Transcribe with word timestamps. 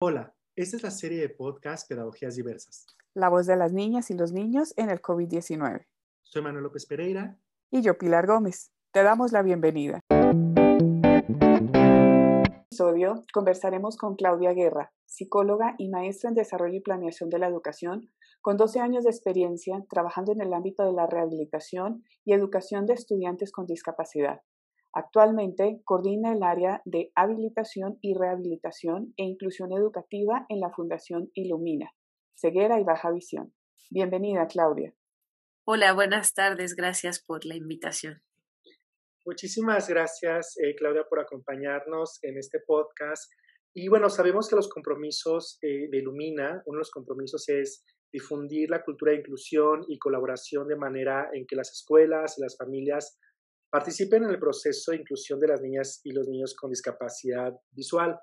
Hola, 0.00 0.32
esta 0.54 0.76
es 0.76 0.84
la 0.84 0.92
serie 0.92 1.20
de 1.20 1.28
podcast 1.28 1.88
Pedagogías 1.88 2.36
Diversas. 2.36 2.86
La 3.14 3.28
voz 3.28 3.48
de 3.48 3.56
las 3.56 3.72
niñas 3.72 4.12
y 4.12 4.14
los 4.14 4.30
niños 4.30 4.72
en 4.76 4.90
el 4.90 5.02
COVID-19. 5.02 5.88
Soy 6.22 6.40
Manuel 6.40 6.62
López 6.62 6.86
Pereira. 6.86 7.36
Y 7.72 7.82
yo, 7.82 7.98
Pilar 7.98 8.28
Gómez. 8.28 8.70
Te 8.92 9.02
damos 9.02 9.32
la 9.32 9.42
bienvenida. 9.42 9.98
En 10.08 11.24
este 12.44 12.60
episodio 12.68 13.24
conversaremos 13.32 13.96
con 13.96 14.14
Claudia 14.14 14.52
Guerra, 14.52 14.92
psicóloga 15.04 15.74
y 15.78 15.88
maestra 15.88 16.28
en 16.28 16.36
desarrollo 16.36 16.76
y 16.76 16.80
planeación 16.80 17.28
de 17.28 17.40
la 17.40 17.48
educación, 17.48 18.08
con 18.40 18.56
12 18.56 18.78
años 18.78 19.02
de 19.02 19.10
experiencia 19.10 19.84
trabajando 19.90 20.30
en 20.30 20.42
el 20.42 20.54
ámbito 20.54 20.84
de 20.84 20.92
la 20.92 21.08
rehabilitación 21.08 22.04
y 22.24 22.34
educación 22.34 22.86
de 22.86 22.94
estudiantes 22.94 23.50
con 23.50 23.66
discapacidad. 23.66 24.42
Actualmente 24.92 25.80
coordina 25.84 26.32
el 26.32 26.42
área 26.42 26.80
de 26.84 27.12
habilitación 27.14 27.98
y 28.00 28.14
rehabilitación 28.14 29.12
e 29.16 29.24
inclusión 29.24 29.72
educativa 29.72 30.46
en 30.48 30.60
la 30.60 30.70
Fundación 30.70 31.30
Ilumina, 31.34 31.92
ceguera 32.34 32.80
y 32.80 32.84
baja 32.84 33.10
visión. 33.10 33.52
Bienvenida, 33.90 34.46
Claudia. 34.46 34.94
Hola, 35.64 35.92
buenas 35.92 36.32
tardes. 36.32 36.74
Gracias 36.74 37.22
por 37.22 37.44
la 37.44 37.54
invitación. 37.54 38.22
Muchísimas 39.26 39.88
gracias, 39.90 40.56
eh, 40.56 40.74
Claudia, 40.74 41.04
por 41.08 41.20
acompañarnos 41.20 42.18
en 42.22 42.38
este 42.38 42.60
podcast. 42.66 43.30
Y 43.74 43.88
bueno, 43.88 44.08
sabemos 44.08 44.48
que 44.48 44.56
los 44.56 44.70
compromisos 44.70 45.58
eh, 45.60 45.88
de 45.90 45.98
Ilumina, 45.98 46.62
uno 46.64 46.76
de 46.76 46.80
los 46.80 46.90
compromisos 46.90 47.46
es 47.50 47.84
difundir 48.10 48.70
la 48.70 48.82
cultura 48.82 49.12
de 49.12 49.18
inclusión 49.18 49.84
y 49.86 49.98
colaboración 49.98 50.66
de 50.66 50.76
manera 50.76 51.28
en 51.34 51.46
que 51.46 51.56
las 51.56 51.70
escuelas 51.70 52.38
y 52.38 52.40
las 52.40 52.56
familias 52.56 53.18
participen 53.70 54.24
en 54.24 54.30
el 54.30 54.38
proceso 54.38 54.92
de 54.92 54.98
inclusión 54.98 55.38
de 55.40 55.48
las 55.48 55.60
niñas 55.60 56.00
y 56.04 56.12
los 56.12 56.28
niños 56.28 56.54
con 56.54 56.70
discapacidad 56.70 57.52
visual. 57.72 58.18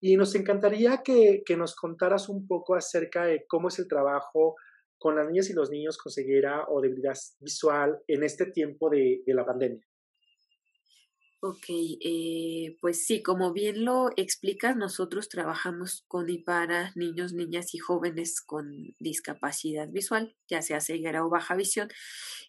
Y 0.00 0.16
nos 0.16 0.34
encantaría 0.34 1.02
que, 1.04 1.42
nos 1.56 1.74
contaras 1.74 2.28
un 2.28 2.46
poco 2.46 2.74
acerca 2.74 3.24
de 3.24 3.44
cómo 3.46 3.68
es 3.68 3.78
el 3.78 3.88
trabajo 3.88 4.56
con 4.98 5.16
las 5.16 5.26
niñas 5.26 5.50
y 5.50 5.54
los 5.54 5.70
niños 5.70 5.98
con 5.98 6.12
ceguera 6.12 6.64
o 6.68 6.80
debilidad 6.80 7.16
visual 7.40 7.98
en 8.06 8.22
este 8.22 8.46
tiempo 8.46 8.90
de 8.90 9.22
la 9.26 9.44
pandemia. 9.44 9.89
Ok, 11.42 11.64
eh, 11.70 12.76
pues 12.82 13.06
sí, 13.06 13.22
como 13.22 13.54
bien 13.54 13.86
lo 13.86 14.10
explicas, 14.16 14.76
nosotros 14.76 15.30
trabajamos 15.30 16.04
con 16.06 16.28
y 16.28 16.36
para 16.36 16.92
niños, 16.96 17.32
niñas 17.32 17.74
y 17.74 17.78
jóvenes 17.78 18.42
con 18.42 18.94
discapacidad 18.98 19.88
visual, 19.88 20.36
ya 20.50 20.60
sea 20.60 20.82
ceguera 20.82 21.24
o 21.24 21.30
baja 21.30 21.54
visión, 21.56 21.88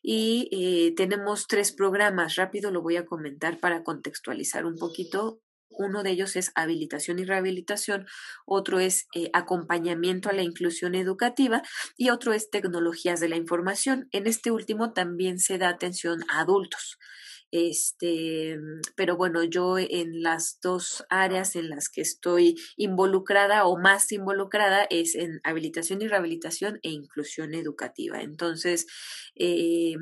y 0.01 0.49
eh, 0.51 0.93
tenemos 0.95 1.47
tres 1.47 1.71
programas. 1.71 2.35
Rápido 2.35 2.69
lo 2.69 2.81
voy 2.81 2.97
a 2.97 3.05
comentar 3.05 3.61
para 3.61 3.83
contextualizar 3.83 4.65
un 4.65 4.77
poquito. 4.77 5.41
Uno 5.69 6.03
de 6.03 6.11
ellos 6.11 6.35
es 6.35 6.51
habilitación 6.55 7.19
y 7.19 7.23
rehabilitación, 7.23 8.07
otro 8.45 8.79
es 8.79 9.07
eh, 9.15 9.29
acompañamiento 9.31 10.27
a 10.29 10.33
la 10.33 10.43
inclusión 10.43 10.95
educativa 10.95 11.61
y 11.95 12.09
otro 12.09 12.33
es 12.33 12.49
tecnologías 12.49 13.21
de 13.21 13.29
la 13.29 13.37
información. 13.37 14.09
En 14.11 14.27
este 14.27 14.51
último 14.51 14.91
también 14.91 15.39
se 15.39 15.57
da 15.57 15.69
atención 15.69 16.25
a 16.29 16.41
adultos. 16.41 16.97
Este, 17.51 18.57
pero 18.95 19.17
bueno, 19.17 19.43
yo 19.43 19.77
en 19.77 20.23
las 20.23 20.59
dos 20.61 21.05
áreas 21.09 21.55
en 21.55 21.69
las 21.69 21.89
que 21.89 22.01
estoy 22.01 22.55
involucrada 22.77 23.65
o 23.65 23.77
más 23.77 24.11
involucrada 24.11 24.87
es 24.89 25.15
en 25.15 25.41
habilitación 25.43 26.01
y 26.01 26.07
rehabilitación 26.07 26.79
e 26.83 26.89
inclusión 26.89 27.53
educativa. 27.53 28.21
Entonces, 28.21 28.87
eh, 29.43 29.95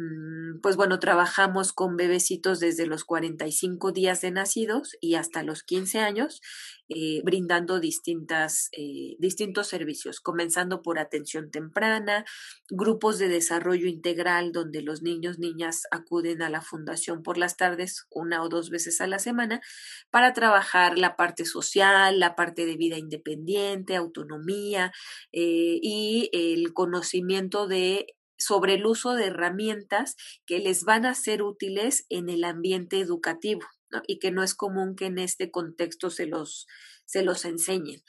pues 0.62 0.76
bueno, 0.76 1.00
trabajamos 1.00 1.72
con 1.72 1.96
bebecitos 1.96 2.60
desde 2.60 2.86
los 2.86 3.06
45 3.06 3.94
días 3.94 4.20
de 4.20 4.32
nacidos 4.32 4.98
y 5.00 5.16
hasta 5.16 5.44
los 5.44 5.64
15 5.64 6.00
años 6.00 6.42
eh, 6.90 7.22
brindando 7.24 7.80
distintas, 7.80 8.68
eh, 8.74 9.16
distintos 9.18 9.68
servicios, 9.68 10.20
comenzando 10.20 10.82
por 10.82 11.00
atención 11.00 11.52
temprana, 11.52 12.26
grupos 12.70 13.18
de 13.18 13.30
desarrollo 13.30 13.88
integral 13.88 14.52
donde 14.52 14.82
los 14.82 15.04
niños, 15.04 15.40
niñas 15.40 15.84
acuden 15.90 16.42
a 16.42 16.50
la 16.50 16.62
fundación 16.62 17.24
por 17.24 17.38
las 17.38 17.56
tardes 17.56 18.08
una 18.10 18.44
o 18.44 18.50
dos 18.50 18.70
veces 18.70 19.00
a 19.00 19.08
la 19.08 19.20
semana 19.20 19.62
para 20.10 20.34
trabajar 20.34 20.98
la 20.98 21.16
parte 21.16 21.46
social, 21.46 22.20
la 22.20 22.36
parte 22.36 22.66
de 22.66 22.76
vida 22.76 22.98
independiente, 22.98 23.96
autonomía 23.96 24.92
y 25.32 26.30
el 26.34 26.74
conocimiento 26.74 27.68
de 27.68 28.19
sobre 28.40 28.76
el 28.76 28.86
uso 28.86 29.14
de 29.14 29.28
herramientas 29.28 30.16
que 30.46 30.60
les 30.60 30.84
van 30.84 31.06
a 31.06 31.14
ser 31.14 31.44
útiles 31.44 32.06
en 32.10 32.30
el 32.30 32.44
ambiente 32.44 33.00
educativo 33.00 33.62
y 34.08 34.20
que 34.20 34.32
no 34.32 34.44
es 34.44 34.56
común 34.56 34.96
que 34.96 35.06
en 35.06 35.20
este 35.20 35.52
contexto 35.52 36.10
se 36.10 36.26
los, 36.26 36.68
se 37.06 37.24
los 37.24 37.46
enseñen. 37.46 38.02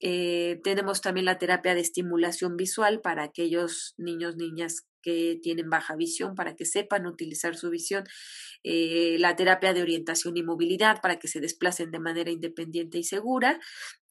Eh, 0.00 0.60
tenemos 0.64 1.00
también 1.00 1.26
la 1.26 1.38
terapia 1.38 1.74
de 1.74 1.80
estimulación 1.80 2.56
visual 2.56 3.00
para 3.00 3.22
aquellos 3.22 3.94
niños, 3.98 4.36
niñas 4.36 4.86
que 5.00 5.38
tienen 5.42 5.70
baja 5.70 5.96
visión 5.96 6.34
para 6.34 6.56
que 6.56 6.64
sepan 6.64 7.06
utilizar 7.06 7.56
su 7.56 7.70
visión, 7.70 8.04
eh, 8.64 9.16
la 9.18 9.36
terapia 9.36 9.74
de 9.74 9.82
orientación 9.82 10.36
y 10.36 10.42
movilidad 10.42 11.00
para 11.00 11.18
que 11.18 11.28
se 11.28 11.40
desplacen 11.40 11.90
de 11.90 11.98
manera 11.98 12.30
independiente 12.30 12.98
y 12.98 13.04
segura 13.04 13.60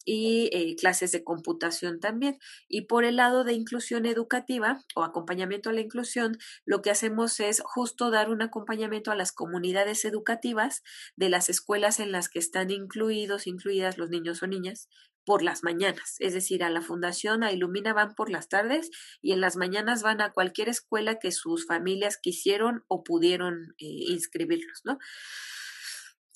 y 0.06 0.50
eh, 0.54 0.76
clases 0.76 1.12
de 1.12 1.24
computación 1.24 2.00
también. 2.00 2.38
Y 2.68 2.82
por 2.82 3.06
el 3.06 3.18
lado 3.18 3.44
de 3.44 3.54
inclusión 3.54 4.06
educativa 4.06 4.84
o 4.96 5.04
acompañamiento 5.04 5.70
a 5.70 5.74
la 5.74 5.82
inclusión, 5.82 6.38
lo 6.66 6.82
que 6.82 6.92
hacemos 6.92 7.40
es 7.40 7.62
justo 7.64 8.12
dar 8.12 8.30
un 8.30 8.42
acompañamiento 8.42 9.12
a 9.12 9.16
las 9.16 9.32
comunidades 9.32 10.06
educativas 10.06 10.84
de 11.16 11.30
las 11.30 11.50
escuelas 11.50 12.00
en 12.00 12.12
las 12.12 12.30
que 12.30 12.40
están 12.40 12.72
incluidos, 12.72 13.48
incluidas 13.48 13.98
los 13.98 14.10
niños 14.10 14.42
o 14.44 14.48
niñas 14.48 14.88
por 15.26 15.44
las 15.44 15.64
mañanas, 15.64 16.16
es 16.20 16.34
decir, 16.34 16.64
a 16.64 16.70
la 16.70 16.82
fundación 16.82 17.44
a 17.44 17.52
Ilumina 17.52 17.94
van 17.94 18.16
por 18.16 18.30
las 18.30 18.50
tardes 18.50 18.90
y 19.22 19.34
en 19.34 19.42
las 19.42 19.56
mañanas 19.56 20.02
van 20.02 20.22
a 20.22 20.32
cualquier 20.32 20.70
escuela 20.70 21.20
que 21.20 21.32
sus 21.32 21.68
familias 21.68 22.18
quisieron 22.18 22.84
o 22.88 23.04
pudieron 23.04 23.76
eh, 23.78 23.86
inscribirlos, 24.10 24.82
¿no? 24.84 24.98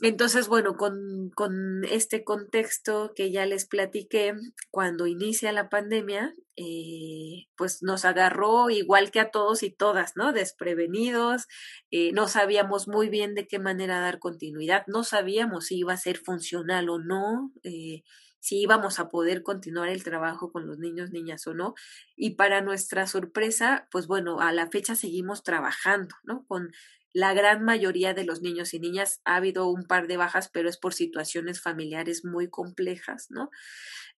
Entonces, 0.02 0.50
bueno, 0.50 0.76
con, 0.76 1.30
con, 1.36 1.86
este 1.86 2.26
contexto 2.26 3.14
que 3.16 3.32
ya 3.32 3.46
les 3.46 3.66
platiqué, 3.66 4.34
cuando 4.70 5.08
inicia 5.08 5.54
la 5.54 5.70
pandemia, 5.70 6.36
eh, 6.58 7.48
pues 7.56 7.82
nos 7.82 8.04
agarró 8.04 8.70
igual 8.70 9.10
que 9.12 9.22
a 9.22 9.32
todos 9.32 9.64
y 9.64 9.72
todas, 9.72 10.14
¿no? 10.18 10.34
Desprevenidos, 10.34 11.48
eh, 11.92 12.12
no 12.12 12.28
sabíamos 12.28 12.90
muy 12.90 13.08
bien 13.08 13.36
de 13.36 13.48
qué 13.48 13.58
manera 13.58 14.02
dar 14.02 14.20
continuidad, 14.20 14.84
no 14.88 15.04
sabíamos 15.06 15.68
si 15.68 15.78
iba 15.78 15.94
a 15.94 15.98
ser 15.98 16.18
funcional 16.18 16.90
o 16.90 17.00
no, 17.00 17.54
eh, 17.64 18.04
si 18.42 18.60
íbamos 18.62 19.00
a 19.00 19.10
poder 19.10 19.44
continuar 19.44 19.90
el 19.90 20.04
trabajo 20.04 20.52
con 20.52 20.68
los 20.68 20.78
niños, 20.78 21.12
niñas 21.12 21.48
o 21.48 21.54
no. 21.54 21.74
Y 22.16 22.32
para 22.32 22.62
nuestra 22.62 23.08
sorpresa, 23.08 23.88
pues 23.92 24.08
bueno, 24.08 24.40
a 24.42 24.52
la 24.52 24.68
fecha 24.68 24.96
seguimos 24.96 25.42
trabajando, 25.42 26.16
¿no? 26.24 26.46
Con 26.48 26.72
la 27.16 27.34
gran 27.34 27.64
mayoría 27.64 28.14
de 28.14 28.26
los 28.26 28.42
niños 28.42 28.74
y 28.74 28.80
niñas 28.80 29.22
ha 29.24 29.38
habido 29.38 29.70
un 29.70 29.86
par 29.88 30.08
de 30.08 30.18
bajas, 30.18 30.50
pero 30.52 30.68
es 30.68 30.78
por 30.78 30.94
situaciones 30.94 31.62
familiares 31.62 32.26
muy 32.26 32.50
complejas, 32.50 33.28
¿no? 33.30 33.50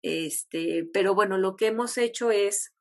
Este, 0.02 0.90
pero 0.92 1.14
bueno, 1.14 1.38
lo 1.38 1.56
que 1.56 1.68
hemos 1.68 2.00
hecho 2.00 2.32
es 2.32 2.74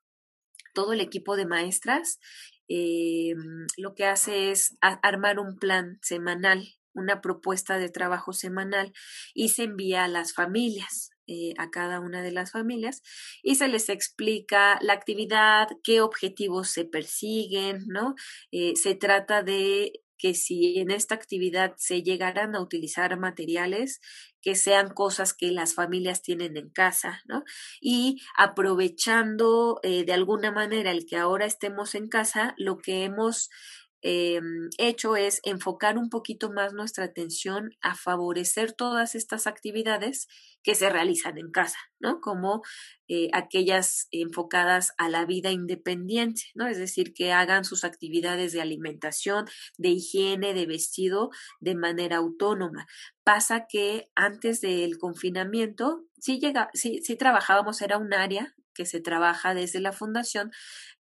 todo 0.73 0.93
el 0.93 1.01
equipo 1.01 1.35
de 1.35 1.45
maestras 1.45 2.19
eh, 2.67 3.33
lo 3.77 3.95
que 3.95 4.05
hace 4.05 4.51
es 4.51 4.75
armar 4.81 5.39
un 5.39 5.57
plan 5.57 5.99
semanal, 6.01 6.67
una 6.93 7.21
propuesta 7.21 7.77
de 7.77 7.89
trabajo 7.89 8.33
semanal 8.33 8.93
y 9.33 9.49
se 9.49 9.63
envía 9.63 10.03
a 10.03 10.07
las 10.09 10.33
familias. 10.33 11.11
Eh, 11.29 11.53
a 11.57 11.69
cada 11.69 11.99
una 11.99 12.21
de 12.21 12.31
las 12.31 12.53
familias 12.53 13.01
y 13.43 13.55
se 13.55 13.67
les 13.67 13.89
explica 13.89 14.79
la 14.79 14.93
actividad, 14.93 15.67
qué 15.83 15.99
objetivos 15.99 16.69
se 16.69 16.85
persiguen, 16.85 17.83
¿no? 17.87 18.15
Eh, 18.53 18.77
se 18.77 18.95
trata 18.95 19.43
de 19.43 19.91
que 20.17 20.33
si 20.33 20.79
en 20.79 20.91
esta 20.91 21.15
actividad 21.15 21.73
se 21.77 22.03
llegaran 22.03 22.55
a 22.55 22.61
utilizar 22.61 23.17
materiales 23.17 24.01
que 24.41 24.55
sean 24.55 24.93
cosas 24.93 25.33
que 25.33 25.51
las 25.51 25.73
familias 25.73 26.21
tienen 26.21 26.57
en 26.57 26.69
casa, 26.69 27.21
¿no? 27.25 27.43
Y 27.81 28.21
aprovechando 28.37 29.79
eh, 29.83 30.05
de 30.05 30.13
alguna 30.13 30.51
manera 30.51 30.91
el 30.91 31.05
que 31.05 31.17
ahora 31.17 31.45
estemos 31.45 31.95
en 31.95 32.07
casa, 32.07 32.53
lo 32.57 32.77
que 32.77 33.03
hemos 33.03 33.49
eh, 34.01 34.39
hecho 34.77 35.15
es 35.15 35.39
enfocar 35.43 35.97
un 35.97 36.09
poquito 36.09 36.51
más 36.51 36.73
nuestra 36.73 37.05
atención 37.05 37.71
a 37.81 37.95
favorecer 37.95 38.73
todas 38.73 39.15
estas 39.15 39.47
actividades 39.47 40.27
que 40.63 40.75
se 40.75 40.89
realizan 40.89 41.37
en 41.37 41.51
casa, 41.51 41.77
¿no? 41.99 42.19
Como 42.21 42.61
eh, 43.07 43.29
aquellas 43.33 44.07
enfocadas 44.11 44.93
a 44.97 45.09
la 45.09 45.25
vida 45.25 45.51
independiente, 45.51 46.43
¿no? 46.53 46.67
Es 46.67 46.77
decir, 46.77 47.13
que 47.13 47.31
hagan 47.31 47.65
sus 47.65 47.83
actividades 47.83 48.53
de 48.53 48.61
alimentación, 48.61 49.45
de 49.77 49.89
higiene, 49.89 50.53
de 50.53 50.65
vestido 50.65 51.29
de 51.59 51.75
manera 51.75 52.17
autónoma. 52.17 52.85
Pasa 53.23 53.65
que 53.67 54.09
antes 54.15 54.61
del 54.61 54.97
confinamiento, 54.97 56.05
sí, 56.19 56.39
llega, 56.39 56.69
sí, 56.73 57.01
sí 57.03 57.15
trabajábamos, 57.15 57.81
era 57.81 57.97
un 57.97 58.13
área 58.13 58.53
que 58.73 58.85
se 58.85 59.01
trabaja 59.01 59.55
desde 59.55 59.79
la 59.79 59.91
fundación, 59.91 60.51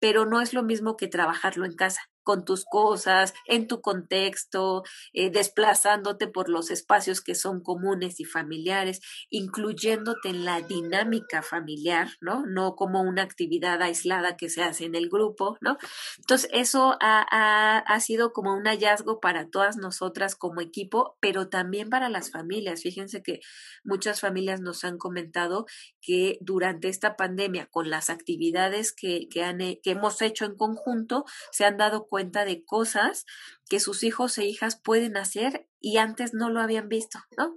pero 0.00 0.26
no 0.26 0.40
es 0.40 0.52
lo 0.54 0.64
mismo 0.64 0.96
que 0.96 1.06
trabajarlo 1.06 1.66
en 1.66 1.76
casa 1.76 2.09
con 2.30 2.44
tus 2.44 2.64
cosas, 2.64 3.34
en 3.44 3.66
tu 3.66 3.80
contexto, 3.80 4.84
eh, 5.12 5.30
desplazándote 5.30 6.28
por 6.28 6.48
los 6.48 6.70
espacios 6.70 7.20
que 7.20 7.34
son 7.34 7.60
comunes 7.60 8.20
y 8.20 8.24
familiares, 8.24 9.00
incluyéndote 9.30 10.28
en 10.28 10.44
la 10.44 10.60
dinámica 10.60 11.42
familiar, 11.42 12.10
¿no? 12.20 12.46
No 12.46 12.76
como 12.76 13.02
una 13.02 13.22
actividad 13.22 13.82
aislada 13.82 14.36
que 14.36 14.48
se 14.48 14.62
hace 14.62 14.84
en 14.84 14.94
el 14.94 15.08
grupo, 15.08 15.58
¿no? 15.60 15.76
Entonces, 16.18 16.48
eso 16.52 16.96
ha, 17.00 17.26
ha, 17.32 17.78
ha 17.78 17.98
sido 17.98 18.32
como 18.32 18.54
un 18.54 18.66
hallazgo 18.66 19.18
para 19.18 19.48
todas 19.48 19.76
nosotras 19.76 20.36
como 20.36 20.60
equipo, 20.60 21.16
pero 21.18 21.48
también 21.48 21.90
para 21.90 22.08
las 22.08 22.30
familias. 22.30 22.82
Fíjense 22.82 23.24
que 23.24 23.40
muchas 23.82 24.20
familias 24.20 24.60
nos 24.60 24.84
han 24.84 24.98
comentado 24.98 25.66
que 26.00 26.38
durante 26.42 26.86
esta 26.86 27.16
pandemia, 27.16 27.66
con 27.66 27.90
las 27.90 28.08
actividades 28.08 28.92
que, 28.92 29.28
que, 29.28 29.42
han, 29.42 29.58
que 29.58 29.90
hemos 29.90 30.22
hecho 30.22 30.44
en 30.44 30.54
conjunto, 30.54 31.24
se 31.50 31.64
han 31.64 31.76
dado 31.76 32.06
cuenta 32.06 32.19
de 32.24 32.64
cosas 32.64 33.24
que 33.68 33.80
sus 33.80 34.02
hijos 34.02 34.36
e 34.38 34.46
hijas 34.46 34.80
pueden 34.80 35.16
hacer 35.16 35.68
y 35.80 35.96
antes 35.96 36.34
no 36.34 36.50
lo 36.50 36.60
habían 36.60 36.88
visto, 36.88 37.18
¿no? 37.36 37.54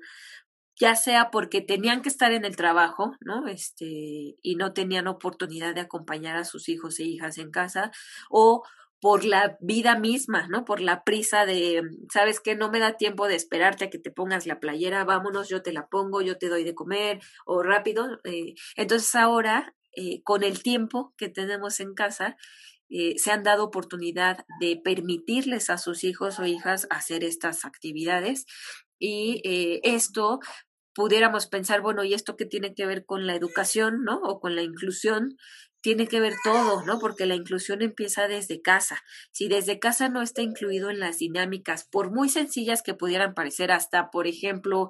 ya 0.80 0.95
sea 0.95 1.30
porque 1.31 1.62
tenían 1.62 2.01
que 2.01 2.10
estar 2.10 2.31
en 2.33 2.45
el 2.45 2.56
trabajo, 2.56 3.15
¿no? 3.21 3.48
Este, 3.48 4.36
y 4.42 4.56
no 4.56 4.74
tenían 4.74 5.07
oportunidad 5.07 5.75
de 5.75 5.81
acompañar 5.81 6.36
a 6.36 6.45
sus 6.45 6.68
hijos 6.68 7.00
e 7.00 7.04
hijas 7.04 7.38
en 7.38 7.51
casa, 7.51 7.92
o 8.30 8.63
por 9.00 9.25
la 9.25 9.57
vida 9.60 10.00
misma, 10.00 10.48
¿no? 10.48 10.65
Por 10.65 10.80
la 10.80 11.04
prisa 11.04 11.45
de, 11.45 11.83
sabes 12.12 12.39
que 12.39 12.56
no 12.56 12.71
me 12.71 12.80
da 12.80 12.98
tiempo 12.98 13.27
de 13.27 13.36
esperarte 13.36 13.86
a 13.86 13.89
que 13.89 14.00
te 14.00 14.12
pongas 14.12 14.48
la 14.48 14.60
playera, 14.60 15.04
vámonos, 15.04 15.50
yo 15.50 15.62
te 15.62 15.74
la 15.74 15.88
pongo, 15.88 16.21
yo 16.21 16.38
te 16.38 16.48
doy 16.48 16.63
de 16.63 16.74
comer, 16.74 17.19
o 17.45 17.62
rápido. 17.63 18.19
Eh, 18.24 18.56
entonces 18.75 19.13
ahora, 19.15 19.75
eh, 19.95 20.24
con 20.24 20.44
el 20.44 20.63
tiempo 20.63 21.13
que 21.18 21.27
tenemos 21.27 21.80
en 21.81 21.94
casa, 21.94 22.38
eh, 22.95 23.16
se 23.18 23.31
han 23.31 23.42
dado 23.42 23.63
oportunidad 23.63 24.45
de 24.60 24.78
permitirles 24.78 25.72
a 25.72 25.80
sus 25.80 26.04
hijos 26.04 26.38
o 26.38 26.45
hijas 26.45 26.86
hacer 26.92 27.24
estas 27.24 27.66
actividades 27.66 28.45
y 29.00 29.42
eh, 29.44 29.80
esto 29.84 30.40
pudiéramos 30.94 31.48
pensar, 31.48 31.81
bueno, 31.81 32.04
¿y 32.04 32.13
esto 32.13 32.36
qué 32.38 32.45
tiene 32.45 32.75
que 32.75 32.86
ver 32.86 33.04
con 33.04 33.25
la 33.25 33.36
educación, 33.36 34.04
¿no? 34.04 34.22
O 34.22 34.40
con 34.40 34.56
la 34.56 34.62
inclusión 34.62 35.38
tiene 35.81 36.07
que 36.07 36.19
ver 36.19 36.36
todo, 36.44 36.86
¿no? 36.86 37.00
Porque 37.00 37.25
la 37.25 37.34
inclusión 37.34 37.81
empieza 37.81 38.28
desde 38.28 38.62
casa. 38.62 39.01
Si 39.31 39.48
desde 39.48 39.80
casa 39.80 40.07
no 40.07 40.22
está 40.22 40.44
incluido 40.44 40.92
en 40.92 41.00
las 41.00 41.18
dinámicas, 41.18 41.86
por 41.92 42.12
muy 42.12 42.30
sencillas 42.30 42.84
que 42.84 42.94
pudieran 42.94 43.34
parecer, 43.34 43.72
hasta, 43.72 44.12
por 44.12 44.28
ejemplo, 44.28 44.88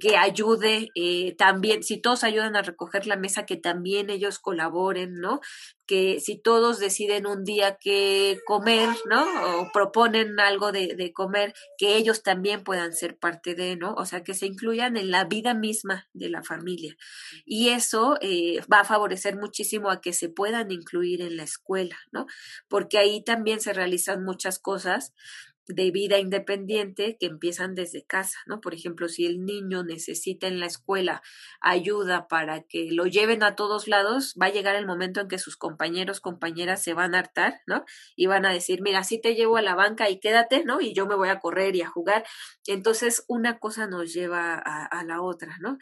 que 0.00 0.16
ayude 0.16 0.88
eh, 0.96 1.36
también, 1.36 1.84
si 1.84 1.98
todos 1.98 2.24
ayudan 2.24 2.56
a 2.56 2.62
recoger 2.62 3.06
la 3.06 3.16
mesa, 3.16 3.46
que 3.46 3.56
también 3.56 4.10
ellos 4.10 4.40
colaboren, 4.40 5.14
¿no? 5.14 5.40
Que 5.86 6.18
si 6.18 6.40
todos 6.40 6.80
deciden 6.80 7.26
un 7.26 7.44
día 7.44 7.76
qué 7.80 8.40
comer, 8.46 8.88
¿no? 9.08 9.60
O 9.60 9.70
proponen 9.72 10.40
algo 10.40 10.72
de, 10.72 10.94
de, 10.96 11.12
comer, 11.12 11.54
que 11.78 11.96
ellos 11.96 12.22
también 12.22 12.64
puedan 12.64 12.92
ser 12.92 13.16
parte 13.18 13.54
de, 13.54 13.76
¿no? 13.76 13.94
O 13.94 14.06
sea, 14.06 14.24
que 14.24 14.34
se 14.34 14.46
incluyan 14.46 14.96
en 14.96 15.10
la 15.10 15.24
vida 15.24 15.54
misma 15.54 16.08
de 16.12 16.30
la 16.30 16.42
familia. 16.42 16.96
Y 17.44 17.68
eso 17.68 18.16
eh, 18.20 18.60
va 18.72 18.80
a 18.80 18.84
favorecer 18.84 19.36
muchísimo 19.36 19.90
a 19.90 20.00
que 20.00 20.12
se 20.12 20.28
puedan 20.28 20.70
incluir 20.70 21.22
en 21.22 21.36
la 21.36 21.44
escuela, 21.44 21.98
¿no? 22.10 22.26
Porque 22.68 22.98
ahí 22.98 23.22
también 23.22 23.60
se 23.60 23.72
realizan 23.72 24.24
muchas 24.24 24.58
cosas 24.58 25.12
de 25.74 25.90
vida 25.90 26.18
independiente 26.18 27.16
que 27.18 27.26
empiezan 27.26 27.74
desde 27.74 28.04
casa, 28.04 28.38
¿no? 28.46 28.60
Por 28.60 28.74
ejemplo, 28.74 29.08
si 29.08 29.26
el 29.26 29.44
niño 29.44 29.82
necesita 29.84 30.46
en 30.46 30.60
la 30.60 30.66
escuela 30.66 31.22
ayuda 31.60 32.28
para 32.28 32.62
que 32.62 32.88
lo 32.90 33.06
lleven 33.06 33.42
a 33.42 33.56
todos 33.56 33.88
lados, 33.88 34.34
va 34.40 34.46
a 34.46 34.50
llegar 34.50 34.76
el 34.76 34.86
momento 34.86 35.20
en 35.20 35.28
que 35.28 35.38
sus 35.38 35.56
compañeros, 35.56 36.20
compañeras 36.20 36.82
se 36.82 36.94
van 36.94 37.14
a 37.14 37.20
hartar, 37.20 37.60
¿no? 37.66 37.84
Y 38.16 38.26
van 38.26 38.46
a 38.46 38.52
decir, 38.52 38.82
mira, 38.82 39.04
sí 39.04 39.20
te 39.20 39.34
llevo 39.34 39.56
a 39.56 39.62
la 39.62 39.74
banca 39.74 40.10
y 40.10 40.20
quédate, 40.20 40.64
¿no? 40.64 40.80
Y 40.80 40.94
yo 40.94 41.06
me 41.06 41.14
voy 41.14 41.28
a 41.28 41.40
correr 41.40 41.76
y 41.76 41.82
a 41.82 41.88
jugar. 41.88 42.24
Entonces, 42.66 43.24
una 43.28 43.58
cosa 43.58 43.86
nos 43.86 44.12
lleva 44.12 44.54
a 44.54 45.04
la 45.04 45.22
otra, 45.22 45.56
¿no? 45.60 45.78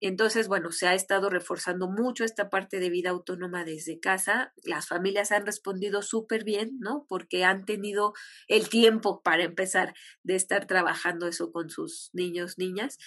Entonces, 0.00 0.48
bueno, 0.48 0.72
se 0.72 0.86
ha 0.88 0.94
estado 0.94 1.30
reforzando 1.30 1.88
mucho 1.88 2.24
esta 2.24 2.50
parte 2.50 2.80
de 2.80 2.90
vida 2.90 3.10
autónoma 3.10 3.64
desde 3.64 4.00
casa. 4.00 4.52
Las 4.64 4.86
familias 4.86 5.32
han 5.32 5.46
respondido 5.46 6.02
súper 6.02 6.44
bien, 6.44 6.78
¿no? 6.80 7.06
Porque 7.08 7.44
han 7.44 7.64
tenido 7.64 8.14
el 8.48 8.68
tiempo 8.68 9.22
para 9.22 9.44
empezar 9.44 9.94
de 10.22 10.36
estar 10.36 10.66
trabajando 10.66 11.26
eso 11.26 11.52
con 11.52 11.70
sus 11.70 12.10
niños, 12.12 12.58
niñas. 12.58 12.98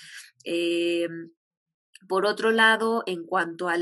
Eh, 0.45 1.07
por 2.07 2.25
otro 2.25 2.51
lado, 2.51 3.03
en 3.05 3.25
cuanto 3.25 3.69
al 3.69 3.81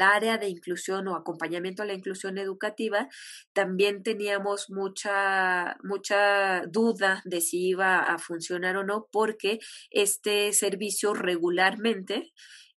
área 0.00 0.38
de 0.38 0.48
inclusión 0.48 1.08
o 1.08 1.16
acompañamiento 1.16 1.82
a 1.82 1.86
la 1.86 1.94
inclusión 1.94 2.38
educativa, 2.38 3.08
también 3.52 4.02
teníamos 4.02 4.70
mucha, 4.70 5.76
mucha 5.82 6.62
duda 6.66 7.22
de 7.24 7.40
si 7.40 7.68
iba 7.68 8.00
a 8.00 8.18
funcionar 8.18 8.76
o 8.76 8.84
no, 8.84 9.08
porque 9.10 9.58
este 9.90 10.52
servicio 10.52 11.14
regularmente 11.14 12.32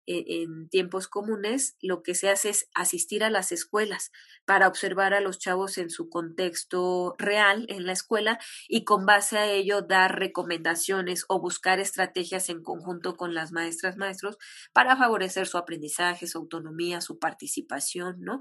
en 0.05 0.69
tiempos 0.69 1.07
comunes, 1.07 1.75
lo 1.81 2.03
que 2.03 2.15
se 2.15 2.29
hace 2.29 2.49
es 2.49 2.67
asistir 2.73 3.23
a 3.23 3.29
las 3.29 3.51
escuelas 3.51 4.11
para 4.45 4.67
observar 4.67 5.13
a 5.13 5.21
los 5.21 5.39
chavos 5.39 5.77
en 5.77 5.89
su 5.89 6.09
contexto 6.09 7.15
real 7.17 7.65
en 7.69 7.85
la 7.85 7.93
escuela 7.93 8.39
y 8.67 8.83
con 8.83 9.05
base 9.05 9.37
a 9.37 9.49
ello 9.51 9.81
dar 9.81 10.17
recomendaciones 10.19 11.25
o 11.27 11.39
buscar 11.39 11.79
estrategias 11.79 12.49
en 12.49 12.63
conjunto 12.63 13.15
con 13.15 13.33
las 13.33 13.51
maestras, 13.51 13.97
maestros 13.97 14.37
para 14.73 14.97
favorecer 14.97 15.47
su 15.47 15.57
aprendizaje, 15.57 16.27
su 16.27 16.37
autonomía, 16.39 17.01
su 17.01 17.19
participación, 17.19 18.21
¿no? 18.21 18.39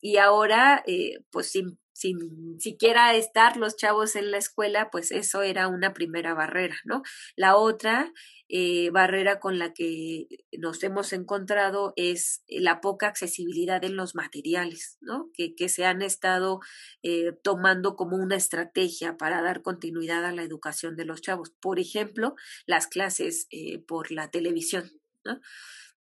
Y 0.00 0.16
ahora, 0.18 0.82
eh, 0.86 1.20
pues 1.30 1.50
sin 1.52 1.78
sin 1.92 2.58
siquiera 2.58 3.14
estar 3.14 3.56
los 3.56 3.76
chavos 3.76 4.16
en 4.16 4.30
la 4.30 4.38
escuela, 4.38 4.90
pues 4.90 5.12
eso 5.12 5.42
era 5.42 5.68
una 5.68 5.92
primera 5.92 6.34
barrera, 6.34 6.76
¿no? 6.84 7.02
La 7.36 7.56
otra 7.56 8.12
eh, 8.48 8.90
barrera 8.90 9.40
con 9.40 9.58
la 9.58 9.72
que 9.72 10.26
nos 10.58 10.82
hemos 10.82 11.12
encontrado 11.12 11.94
es 11.96 12.42
la 12.48 12.80
poca 12.80 13.06
accesibilidad 13.06 13.82
en 13.84 13.96
los 13.96 14.14
materiales, 14.14 14.98
¿no? 15.00 15.30
Que, 15.34 15.54
que 15.54 15.68
se 15.68 15.84
han 15.84 16.02
estado 16.02 16.60
eh, 17.02 17.32
tomando 17.42 17.96
como 17.96 18.16
una 18.16 18.36
estrategia 18.36 19.16
para 19.16 19.42
dar 19.42 19.62
continuidad 19.62 20.24
a 20.24 20.32
la 20.32 20.42
educación 20.42 20.96
de 20.96 21.04
los 21.04 21.22
chavos. 21.22 21.50
Por 21.60 21.78
ejemplo, 21.78 22.34
las 22.66 22.88
clases 22.88 23.46
eh, 23.50 23.78
por 23.78 24.10
la 24.10 24.30
televisión, 24.30 24.90
¿no? 25.24 25.40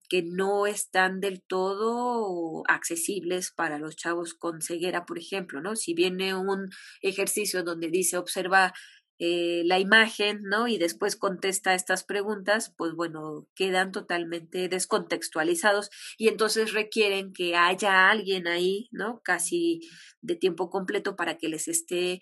Que 0.09 0.23
no 0.23 0.67
están 0.67 1.21
del 1.21 1.43
todo 1.43 2.63
accesibles 2.69 3.53
para 3.53 3.79
los 3.79 3.97
chavos 3.97 4.35
con 4.35 4.63
ceguera, 4.63 5.05
por 5.07 5.19
ejemplo, 5.19 5.61
¿no? 5.61 5.77
Si 5.77 5.95
viene 5.95 6.35
un 6.35 6.71
ejercicio 7.03 7.63
donde 7.63 7.89
dice 7.89 8.17
observa 8.17 8.73
eh, 9.21 9.63
la 9.65 9.81
imagen, 9.81 10.43
¿no? 10.45 10.69
Y 10.69 10.79
después 10.79 11.17
contesta 11.17 11.75
estas 11.75 12.05
preguntas, 12.05 12.73
pues 12.77 12.93
bueno, 12.95 13.49
quedan 13.57 13.91
totalmente 13.91 14.69
descontextualizados 14.69 15.91
y 16.17 16.29
entonces 16.29 16.73
requieren 16.73 17.33
que 17.33 17.57
haya 17.57 18.11
alguien 18.11 18.47
ahí, 18.47 18.89
¿no? 18.93 19.21
Casi 19.25 19.81
de 20.21 20.37
tiempo 20.37 20.71
completo 20.71 21.17
para 21.17 21.37
que 21.37 21.49
les 21.49 21.67
esté 21.67 22.21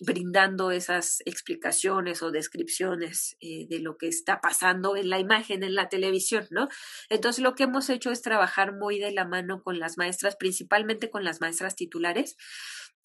brindando 0.00 0.70
esas 0.70 1.22
explicaciones 1.24 2.22
o 2.22 2.30
descripciones 2.30 3.36
eh, 3.40 3.66
de 3.68 3.80
lo 3.80 3.96
que 3.96 4.08
está 4.08 4.40
pasando 4.40 4.96
en 4.96 5.08
la 5.08 5.18
imagen, 5.18 5.62
en 5.62 5.74
la 5.74 5.88
televisión, 5.88 6.46
¿no? 6.50 6.68
Entonces 7.08 7.42
lo 7.42 7.54
que 7.54 7.64
hemos 7.64 7.88
hecho 7.88 8.10
es 8.10 8.22
trabajar 8.22 8.74
muy 8.74 8.98
de 8.98 9.12
la 9.12 9.24
mano 9.24 9.62
con 9.62 9.78
las 9.78 9.96
maestras, 9.96 10.36
principalmente 10.36 11.10
con 11.10 11.24
las 11.24 11.40
maestras 11.40 11.76
titulares, 11.76 12.36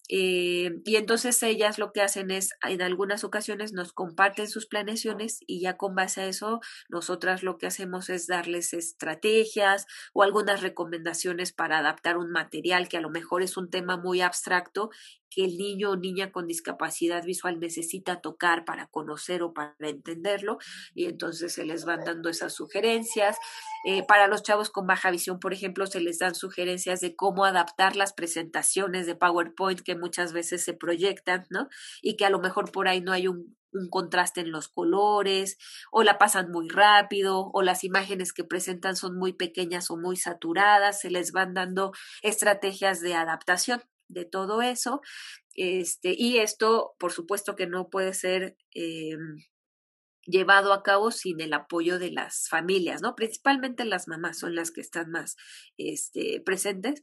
eh, 0.08 0.80
y 0.84 0.96
entonces 0.96 1.42
ellas 1.42 1.78
lo 1.78 1.92
que 1.92 2.02
hacen 2.02 2.30
es, 2.30 2.50
en 2.68 2.82
algunas 2.82 3.24
ocasiones 3.24 3.72
nos 3.72 3.92
comparten 3.92 4.48
sus 4.48 4.66
planeaciones 4.66 5.38
y 5.46 5.60
ya 5.60 5.76
con 5.76 5.94
base 5.94 6.22
a 6.22 6.26
eso, 6.26 6.60
nosotras 6.88 7.42
lo 7.42 7.56
que 7.56 7.66
hacemos 7.66 8.10
es 8.10 8.26
darles 8.26 8.74
estrategias 8.74 9.86
o 10.12 10.22
algunas 10.22 10.60
recomendaciones 10.60 11.52
para 11.52 11.78
adaptar 11.78 12.18
un 12.18 12.30
material 12.30 12.88
que 12.88 12.98
a 12.98 13.00
lo 13.00 13.10
mejor 13.10 13.42
es 13.42 13.56
un 13.56 13.70
tema 13.70 13.96
muy 13.96 14.20
abstracto 14.20 14.90
que 15.34 15.44
el 15.44 15.56
niño 15.56 15.90
o 15.90 15.96
niña 15.96 16.32
con 16.32 16.46
discapacidad 16.46 17.24
visual 17.24 17.60
necesita 17.60 18.20
tocar 18.20 18.64
para 18.64 18.86
conocer 18.86 19.42
o 19.42 19.52
para 19.52 19.74
entenderlo 19.80 20.58
y 20.94 21.06
entonces 21.06 21.52
se 21.52 21.64
les 21.64 21.84
van 21.84 22.04
dando 22.04 22.28
esas 22.28 22.54
sugerencias. 22.54 23.36
Eh, 23.84 24.04
para 24.06 24.28
los 24.28 24.42
chavos 24.42 24.70
con 24.70 24.86
baja 24.86 25.10
visión, 25.10 25.40
por 25.40 25.52
ejemplo, 25.52 25.86
se 25.86 26.00
les 26.00 26.18
dan 26.18 26.34
sugerencias 26.34 27.00
de 27.00 27.16
cómo 27.16 27.44
adaptar 27.44 27.96
las 27.96 28.12
presentaciones 28.12 29.06
de 29.06 29.14
PowerPoint 29.14 29.80
que 29.80 29.96
muchas 29.96 30.32
veces 30.32 30.64
se 30.64 30.74
proyectan, 30.74 31.46
¿no? 31.50 31.68
Y 32.00 32.16
que 32.16 32.24
a 32.24 32.30
lo 32.30 32.38
mejor 32.38 32.70
por 32.70 32.88
ahí 32.88 33.00
no 33.00 33.12
hay 33.12 33.28
un, 33.28 33.56
un 33.72 33.88
contraste 33.88 34.40
en 34.40 34.52
los 34.52 34.68
colores, 34.68 35.58
o 35.90 36.02
la 36.02 36.18
pasan 36.18 36.50
muy 36.50 36.68
rápido, 36.68 37.50
o 37.52 37.62
las 37.62 37.84
imágenes 37.84 38.32
que 38.32 38.44
presentan 38.44 38.96
son 38.96 39.16
muy 39.16 39.32
pequeñas 39.32 39.90
o 39.90 39.96
muy 39.96 40.16
saturadas, 40.16 41.00
se 41.00 41.10
les 41.10 41.32
van 41.32 41.54
dando 41.54 41.92
estrategias 42.22 43.00
de 43.00 43.14
adaptación 43.14 43.82
de 44.12 44.24
todo 44.24 44.62
eso. 44.62 45.00
Este, 45.54 46.14
y 46.16 46.38
esto, 46.38 46.94
por 46.98 47.12
supuesto 47.12 47.56
que 47.56 47.66
no 47.66 47.90
puede 47.90 48.14
ser 48.14 48.56
eh, 48.74 49.16
llevado 50.24 50.72
a 50.72 50.82
cabo 50.82 51.10
sin 51.10 51.40
el 51.40 51.52
apoyo 51.52 51.98
de 51.98 52.10
las 52.10 52.48
familias, 52.48 53.02
¿no? 53.02 53.14
Principalmente 53.14 53.84
las 53.84 54.08
mamás 54.08 54.38
son 54.38 54.54
las 54.54 54.70
que 54.70 54.80
están 54.80 55.10
más 55.10 55.36
este, 55.76 56.40
presentes. 56.40 57.02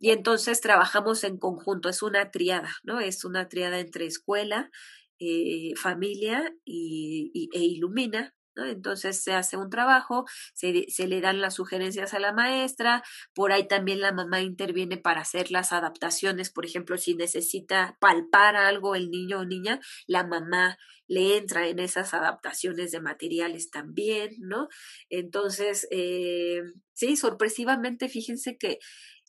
Y 0.00 0.10
entonces 0.10 0.60
trabajamos 0.60 1.24
en 1.24 1.38
conjunto, 1.38 1.88
es 1.88 2.02
una 2.02 2.30
triada, 2.30 2.74
¿no? 2.82 3.00
Es 3.00 3.24
una 3.24 3.48
triada 3.48 3.78
entre 3.78 4.06
escuela, 4.06 4.70
eh, 5.18 5.74
familia 5.76 6.54
y, 6.64 7.48
e 7.54 7.60
ilumina, 7.60 8.34
entonces 8.64 9.22
se 9.22 9.32
hace 9.32 9.56
un 9.56 9.70
trabajo, 9.70 10.24
se, 10.54 10.86
se, 10.88 11.06
le 11.06 11.20
dan 11.20 11.40
las 11.40 11.54
sugerencias 11.54 12.14
a 12.14 12.18
la 12.18 12.32
maestra, 12.32 13.02
por 13.34 13.52
ahí 13.52 13.68
también 13.68 14.00
la 14.00 14.12
mamá 14.12 14.40
interviene 14.40 14.96
para 14.96 15.20
hacer 15.20 15.50
las 15.50 15.72
adaptaciones, 15.72 16.50
por 16.50 16.64
ejemplo, 16.64 16.96
si 16.98 17.14
necesita 17.14 17.96
palpar 18.00 18.56
algo 18.56 18.94
el 18.94 19.10
niño 19.10 19.40
o 19.40 19.44
niña, 19.44 19.80
la 20.06 20.26
mamá 20.26 20.78
le 21.08 21.36
entra 21.36 21.68
en 21.68 21.78
esas 21.78 22.14
adaptaciones 22.14 22.90
de 22.90 23.00
materiales 23.00 23.70
también, 23.70 24.34
¿no? 24.40 24.68
Entonces, 25.08 25.86
eh, 25.90 26.62
sí, 26.94 27.16
sorpresivamente, 27.16 28.08
fíjense 28.08 28.56
que 28.58 28.78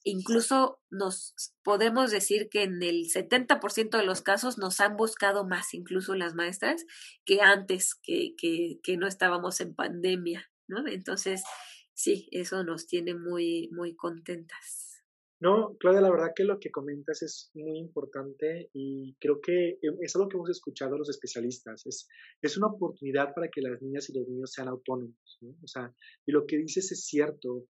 incluso 0.10 0.80
nos 0.90 1.34
podemos 1.64 2.12
decir 2.12 2.48
que 2.50 2.64
en 2.64 2.82
el 2.82 3.06
70% 3.06 3.98
de 3.98 4.06
los 4.06 4.22
casos 4.22 4.58
nos 4.58 4.80
han 4.80 4.96
buscado 4.96 5.46
más 5.46 5.74
incluso 5.74 6.16
las 6.16 6.34
maestras 6.34 6.86
que 7.26 7.42
antes 7.42 7.96
que, 8.02 8.34
que, 8.38 8.80
que, 8.84 8.98
no 8.98 9.08
estábamos 9.08 9.60
en 9.60 9.76
pandemia, 9.76 10.50
¿no? 10.68 10.88
Entonces, 10.88 11.44
sí, 11.94 12.30
eso 12.32 12.64
nos 12.64 12.88
tiene 12.88 13.16
muy, 13.16 13.70
muy 13.74 13.96
contentas. 13.96 14.88
No, 15.40 15.78
Claudia, 15.80 16.02
la 16.02 16.10
verdad 16.10 16.32
que 16.36 16.46
lo 16.46 16.60
que 16.60 16.72
comentas 16.72 17.22
es 17.22 17.52
muy 17.54 17.78
importante 17.78 18.72
y 18.74 19.16
creo 19.20 19.40
que 19.40 19.70
eh, 19.70 19.98
es 20.02 20.16
algo 20.16 20.30
que 20.30 20.38
hemos 20.38 20.50
escuchado 20.50 20.98
los 20.98 21.10
especialistas. 21.10 21.86
Es, 21.86 22.08
es 22.42 22.58
una 22.58 22.68
oportunidad 22.68 23.36
para 23.36 23.48
que 23.50 23.62
las 23.62 23.80
niñas 23.82 24.10
y 24.10 24.18
los 24.18 24.28
niños 24.28 24.52
sean 24.52 24.68
autónomos. 24.68 25.38
¿no? 25.42 25.50
O 25.64 25.68
sea, 25.68 25.94
y 26.26 26.32
lo 26.32 26.46
que 26.48 26.58
dices 26.58 26.92
es 26.92 27.06
cierto. 27.06 27.68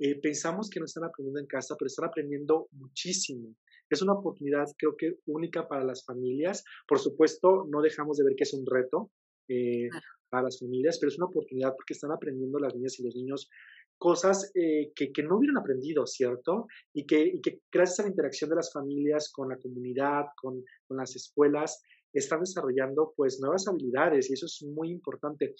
Eh, 0.00 0.18
pensamos 0.18 0.70
que 0.70 0.80
no 0.80 0.86
están 0.86 1.04
aprendiendo 1.04 1.40
en 1.40 1.46
casa, 1.46 1.76
pero 1.78 1.86
están 1.86 2.08
aprendiendo 2.08 2.68
muchísimo. 2.72 3.54
Es 3.90 4.00
una 4.00 4.14
oportunidad, 4.14 4.64
creo 4.78 4.96
que 4.96 5.18
única 5.26 5.68
para 5.68 5.84
las 5.84 6.04
familias. 6.06 6.64
Por 6.88 6.98
supuesto, 6.98 7.66
no 7.68 7.82
dejamos 7.82 8.16
de 8.16 8.24
ver 8.24 8.34
que 8.34 8.44
es 8.44 8.54
un 8.54 8.64
reto 8.64 9.10
eh, 9.48 9.90
para 10.30 10.44
las 10.44 10.58
familias, 10.58 10.98
pero 10.98 11.10
es 11.10 11.18
una 11.18 11.26
oportunidad 11.26 11.74
porque 11.76 11.92
están 11.92 12.12
aprendiendo 12.12 12.58
las 12.58 12.74
niñas 12.74 12.98
y 12.98 13.04
los 13.04 13.14
niños 13.14 13.50
cosas 13.98 14.50
eh, 14.54 14.92
que, 14.96 15.12
que, 15.12 15.22
no 15.22 15.36
hubieran 15.36 15.58
aprendido, 15.58 16.06
¿cierto? 16.06 16.66
Y 16.94 17.04
que, 17.04 17.20
y 17.22 17.40
que, 17.42 17.60
gracias 17.70 18.00
a 18.00 18.02
la 18.04 18.08
interacción 18.08 18.48
de 18.48 18.56
las 18.56 18.72
familias 18.72 19.30
con 19.30 19.50
la 19.50 19.58
comunidad, 19.58 20.24
con, 20.40 20.64
con 20.88 20.96
las 20.96 21.14
escuelas, 21.14 21.82
están 22.10 22.40
desarrollando 22.40 23.12
pues 23.14 23.38
nuevas 23.40 23.68
habilidades 23.68 24.30
y 24.30 24.32
eso 24.32 24.46
es 24.46 24.64
muy 24.74 24.90
importante. 24.90 25.54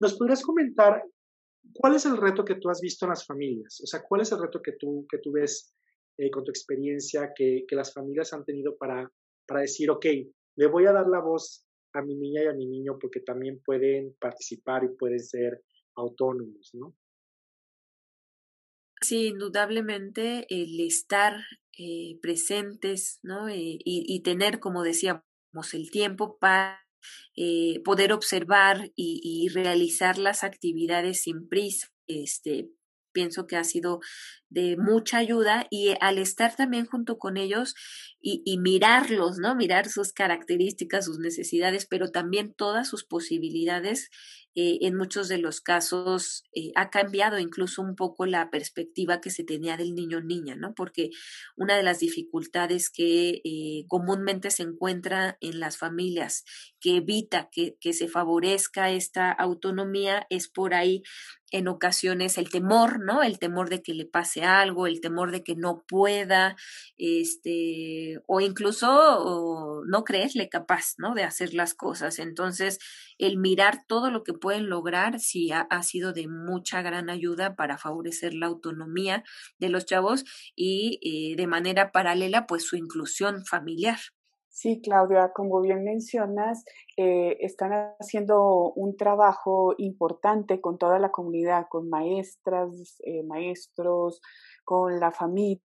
¿Nos 0.00 0.18
podrías 0.18 0.42
comentar 0.42 1.02
¿Cuál 1.72 1.94
es 1.94 2.06
el 2.06 2.16
reto 2.16 2.44
que 2.44 2.56
tú 2.56 2.70
has 2.70 2.80
visto 2.80 3.04
en 3.04 3.10
las 3.10 3.26
familias? 3.26 3.80
O 3.82 3.86
sea, 3.86 4.02
¿cuál 4.02 4.22
es 4.22 4.32
el 4.32 4.40
reto 4.40 4.60
que 4.62 4.72
tú, 4.72 5.06
que 5.10 5.18
tú 5.18 5.32
ves 5.32 5.74
eh, 6.18 6.30
con 6.30 6.44
tu 6.44 6.50
experiencia 6.50 7.32
que, 7.34 7.64
que, 7.68 7.76
las 7.76 7.92
familias 7.92 8.32
han 8.32 8.44
tenido 8.44 8.76
para, 8.76 9.10
para 9.46 9.60
decir, 9.60 9.90
ok, 9.90 10.06
le 10.56 10.66
voy 10.66 10.86
a 10.86 10.92
dar 10.92 11.06
la 11.06 11.20
voz 11.20 11.64
a 11.92 12.02
mi 12.02 12.16
niña 12.16 12.42
y 12.42 12.46
a 12.46 12.54
mi 12.54 12.66
niño 12.66 12.98
porque 13.00 13.20
también 13.20 13.60
pueden 13.64 14.16
participar 14.20 14.84
y 14.84 14.96
pueden 14.96 15.20
ser 15.20 15.62
autónomos, 15.94 16.70
¿no? 16.74 16.96
Sí, 19.00 19.28
indudablemente 19.28 20.46
el 20.50 20.80
estar 20.80 21.36
eh, 21.78 22.18
presentes, 22.20 23.20
¿no? 23.22 23.48
Eh, 23.48 23.78
y, 23.78 24.04
y 24.06 24.22
tener, 24.22 24.58
como 24.58 24.82
decíamos, 24.82 25.22
el 25.72 25.90
tiempo 25.92 26.36
para 26.38 26.87
eh, 27.36 27.80
poder 27.84 28.12
observar 28.12 28.90
y, 28.96 29.20
y, 29.22 29.48
realizar 29.48 30.18
las 30.18 30.44
actividades 30.44 31.22
sin 31.22 31.48
prisa. 31.48 31.92
Este, 32.06 32.70
pienso 33.12 33.46
que 33.46 33.56
ha 33.56 33.64
sido 33.64 34.00
de 34.50 34.76
mucha 34.76 35.18
ayuda 35.18 35.66
y 35.70 35.94
al 36.00 36.18
estar 36.18 36.56
también 36.56 36.86
junto 36.86 37.18
con 37.18 37.36
ellos 37.36 37.74
y, 38.20 38.58
mirarlos, 38.58 39.38
¿no? 39.38 39.54
Mirar 39.54 39.88
sus 39.88 40.12
características, 40.12 41.04
sus 41.04 41.18
necesidades, 41.18 41.86
pero 41.86 42.08
también 42.08 42.52
todas 42.52 42.88
sus 42.88 43.04
posibilidades, 43.04 44.10
eh, 44.54 44.78
en 44.82 44.96
muchos 44.96 45.28
de 45.28 45.38
los 45.38 45.60
casos 45.60 46.42
eh, 46.52 46.72
ha 46.74 46.90
cambiado 46.90 47.38
incluso 47.38 47.80
un 47.80 47.94
poco 47.94 48.26
la 48.26 48.50
perspectiva 48.50 49.20
que 49.20 49.30
se 49.30 49.44
tenía 49.44 49.76
del 49.76 49.94
niño 49.94 50.20
niña, 50.20 50.56
¿no? 50.56 50.74
Porque 50.74 51.10
una 51.56 51.76
de 51.76 51.84
las 51.84 52.00
dificultades 52.00 52.90
que 52.90 53.40
eh, 53.44 53.84
comúnmente 53.86 54.50
se 54.50 54.64
encuentra 54.64 55.38
en 55.40 55.60
las 55.60 55.76
familias 55.76 56.44
que 56.80 56.96
evita 56.96 57.50
que, 57.52 57.76
que 57.80 57.92
se 57.92 58.08
favorezca 58.08 58.90
esta 58.90 59.30
autonomía 59.30 60.26
es 60.28 60.48
por 60.48 60.74
ahí 60.74 61.04
en 61.50 61.68
ocasiones 61.68 62.36
el 62.36 62.50
temor, 62.50 63.00
¿no? 63.00 63.22
El 63.22 63.38
temor 63.38 63.70
de 63.70 63.82
que 63.82 63.94
le 63.94 64.06
pase 64.06 64.37
algo, 64.44 64.86
el 64.86 65.00
temor 65.00 65.30
de 65.30 65.42
que 65.42 65.56
no 65.56 65.84
pueda, 65.86 66.56
este, 66.96 68.20
o 68.26 68.40
incluso 68.40 69.82
no 69.86 70.04
creerle 70.04 70.48
capaz, 70.48 70.94
¿no? 70.98 71.14
De 71.14 71.24
hacer 71.24 71.54
las 71.54 71.74
cosas. 71.74 72.18
Entonces, 72.18 72.78
el 73.18 73.38
mirar 73.38 73.84
todo 73.86 74.10
lo 74.10 74.22
que 74.24 74.32
pueden 74.32 74.68
lograr 74.68 75.20
sí 75.20 75.50
ha, 75.52 75.66
sido 75.82 76.12
de 76.12 76.28
mucha 76.28 76.82
gran 76.82 77.08
ayuda 77.10 77.56
para 77.56 77.78
favorecer 77.78 78.34
la 78.34 78.46
autonomía 78.46 79.24
de 79.58 79.68
los 79.68 79.86
chavos 79.86 80.24
y 80.54 80.98
eh, 81.02 81.36
de 81.36 81.46
manera 81.46 81.92
paralela, 81.92 82.46
pues 82.46 82.66
su 82.66 82.76
inclusión 82.76 83.44
familiar. 83.46 83.98
Sí, 84.50 84.80
Claudia, 84.82 85.32
como 85.34 85.60
bien 85.60 85.84
mencionas, 85.84 86.64
eh, 86.96 87.36
están 87.40 87.94
haciendo 88.00 88.72
un 88.74 88.96
trabajo 88.96 89.74
importante 89.78 90.60
con 90.60 90.78
toda 90.78 90.98
la 90.98 91.10
comunidad, 91.12 91.66
con 91.70 91.88
maestras, 91.88 92.96
eh, 93.04 93.22
maestros, 93.24 94.20
con 94.64 94.98
la 94.98 95.12
familia. 95.12 95.62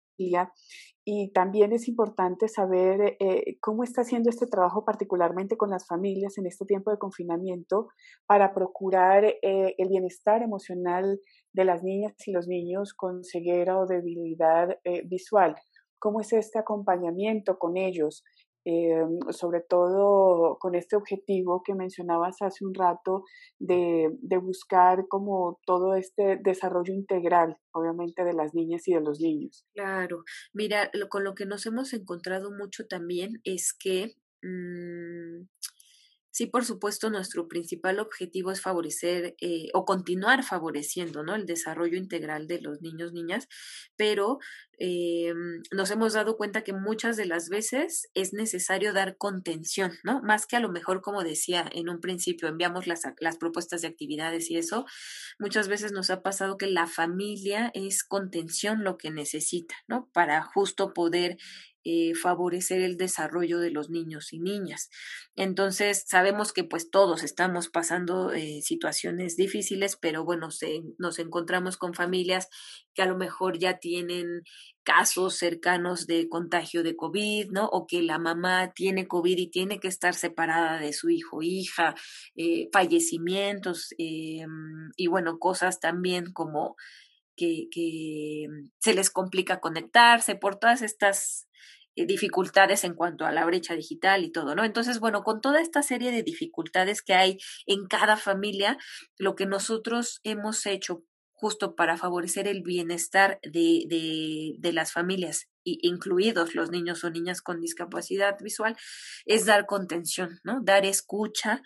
Y 1.04 1.32
también 1.32 1.72
es 1.72 1.88
importante 1.88 2.48
saber 2.48 3.16
eh, 3.18 3.58
cómo 3.60 3.82
está 3.82 4.02
haciendo 4.02 4.30
este 4.30 4.46
trabajo 4.46 4.84
particularmente 4.84 5.56
con 5.56 5.70
las 5.70 5.86
familias 5.86 6.38
en 6.38 6.46
este 6.46 6.64
tiempo 6.64 6.90
de 6.90 6.98
confinamiento 6.98 7.88
para 8.26 8.54
procurar 8.54 9.24
el 9.42 9.88
bienestar 9.88 10.42
emocional 10.42 11.20
de 11.52 11.64
las 11.64 11.82
niñas 11.82 12.14
y 12.26 12.32
los 12.32 12.46
niños 12.46 12.94
con 12.94 13.24
ceguera 13.24 13.78
o 13.78 13.86
debilidad 13.86 14.78
visual. 15.04 15.56
¿Cómo 15.98 16.20
es 16.20 16.32
este 16.32 16.58
acompañamiento 16.58 17.58
con 17.58 17.76
ellos? 17.76 18.22
Eh, 18.68 19.06
sobre 19.30 19.60
todo 19.60 20.58
con 20.58 20.74
este 20.74 20.96
objetivo 20.96 21.62
que 21.62 21.72
mencionabas 21.72 22.42
hace 22.42 22.64
un 22.64 22.74
rato 22.74 23.22
de, 23.60 24.10
de, 24.22 24.38
buscar 24.38 25.06
como 25.06 25.60
todo 25.64 25.94
este 25.94 26.36
desarrollo 26.42 26.92
integral, 26.92 27.58
obviamente, 27.70 28.24
de 28.24 28.32
las 28.32 28.54
niñas 28.54 28.88
y 28.88 28.94
de 28.94 29.00
los 29.00 29.20
niños. 29.20 29.64
Claro, 29.72 30.24
mira, 30.52 30.90
lo, 30.94 31.08
con 31.08 31.22
lo 31.22 31.36
que 31.36 31.46
nos 31.46 31.64
hemos 31.66 31.92
encontrado 31.92 32.50
mucho 32.50 32.88
también 32.88 33.40
es 33.44 33.72
que... 33.72 34.16
Mmm, 34.42 35.46
Sí, 36.36 36.44
por 36.44 36.66
supuesto, 36.66 37.08
nuestro 37.08 37.48
principal 37.48 37.98
objetivo 37.98 38.52
es 38.52 38.60
favorecer 38.60 39.36
eh, 39.40 39.68
o 39.72 39.86
continuar 39.86 40.44
favoreciendo 40.44 41.22
¿no? 41.22 41.34
el 41.34 41.46
desarrollo 41.46 41.96
integral 41.96 42.46
de 42.46 42.60
los 42.60 42.82
niños, 42.82 43.14
niñas, 43.14 43.48
pero 43.96 44.38
eh, 44.78 45.32
nos 45.72 45.90
hemos 45.90 46.12
dado 46.12 46.36
cuenta 46.36 46.60
que 46.60 46.74
muchas 46.74 47.16
de 47.16 47.24
las 47.24 47.48
veces 47.48 48.10
es 48.12 48.34
necesario 48.34 48.92
dar 48.92 49.16
contención, 49.16 49.92
¿no? 50.04 50.20
Más 50.20 50.46
que 50.46 50.56
a 50.56 50.60
lo 50.60 50.68
mejor, 50.68 51.00
como 51.00 51.24
decía 51.24 51.64
en 51.72 51.88
un 51.88 52.00
principio, 52.00 52.48
enviamos 52.48 52.86
las, 52.86 53.00
las 53.18 53.38
propuestas 53.38 53.80
de 53.80 53.88
actividades 53.88 54.50
y 54.50 54.58
eso, 54.58 54.84
muchas 55.38 55.68
veces 55.68 55.92
nos 55.92 56.10
ha 56.10 56.20
pasado 56.20 56.58
que 56.58 56.66
la 56.66 56.86
familia 56.86 57.70
es 57.72 58.04
contención 58.04 58.84
lo 58.84 58.98
que 58.98 59.10
necesita, 59.10 59.74
¿no? 59.88 60.10
Para 60.12 60.42
justo 60.42 60.92
poder 60.92 61.38
eh, 61.88 62.16
favorecer 62.16 62.80
el 62.80 62.96
desarrollo 62.96 63.60
de 63.60 63.70
los 63.70 63.90
niños 63.90 64.32
y 64.32 64.40
niñas. 64.40 64.90
Entonces, 65.36 66.02
sabemos 66.04 66.52
que 66.52 66.64
pues 66.64 66.90
todos 66.90 67.22
estamos 67.22 67.68
pasando 67.68 68.32
eh, 68.32 68.60
situaciones 68.60 69.36
difíciles, 69.36 69.96
pero 69.96 70.24
bueno, 70.24 70.50
se, 70.50 70.82
nos 70.98 71.20
encontramos 71.20 71.76
con 71.76 71.94
familias 71.94 72.48
que 72.92 73.02
a 73.02 73.06
lo 73.06 73.16
mejor 73.16 73.60
ya 73.60 73.78
tienen 73.78 74.42
casos 74.82 75.36
cercanos 75.36 76.08
de 76.08 76.28
contagio 76.28 76.82
de 76.82 76.96
COVID, 76.96 77.52
¿no? 77.52 77.66
O 77.66 77.86
que 77.86 78.02
la 78.02 78.18
mamá 78.18 78.72
tiene 78.74 79.06
COVID 79.06 79.38
y 79.38 79.48
tiene 79.48 79.78
que 79.78 79.86
estar 79.86 80.14
separada 80.14 80.80
de 80.80 80.92
su 80.92 81.08
hijo, 81.08 81.40
hija, 81.40 81.94
eh, 82.34 82.68
fallecimientos 82.72 83.94
y 83.96 85.06
bueno, 85.06 85.38
cosas 85.38 85.78
también 85.78 86.32
como 86.32 86.74
que, 87.36 87.68
que 87.70 88.46
se 88.80 88.92
les 88.92 89.10
complica 89.10 89.60
conectarse 89.60 90.34
por 90.34 90.58
todas 90.58 90.82
estas 90.82 91.46
dificultades 92.04 92.84
en 92.84 92.94
cuanto 92.94 93.24
a 93.24 93.32
la 93.32 93.44
brecha 93.44 93.74
digital 93.74 94.24
y 94.24 94.30
todo, 94.30 94.54
¿no? 94.54 94.64
Entonces, 94.64 95.00
bueno, 95.00 95.22
con 95.22 95.40
toda 95.40 95.60
esta 95.60 95.82
serie 95.82 96.12
de 96.12 96.22
dificultades 96.22 97.02
que 97.02 97.14
hay 97.14 97.38
en 97.66 97.86
cada 97.86 98.16
familia, 98.16 98.76
lo 99.18 99.34
que 99.34 99.46
nosotros 99.46 100.20
hemos 100.22 100.66
hecho 100.66 101.04
justo 101.36 101.76
para 101.76 101.96
favorecer 101.98 102.48
el 102.48 102.62
bienestar 102.62 103.38
de, 103.42 104.56
de, 104.58 104.72
las 104.72 104.92
familias 104.92 105.48
incluidos 105.64 106.54
los 106.54 106.70
niños 106.70 107.02
o 107.02 107.10
niñas 107.10 107.42
con 107.42 107.60
discapacidad 107.60 108.36
visual, 108.40 108.76
es 109.24 109.46
dar 109.46 109.66
contención, 109.66 110.40
¿no? 110.44 110.60
Dar 110.62 110.86
escucha, 110.86 111.62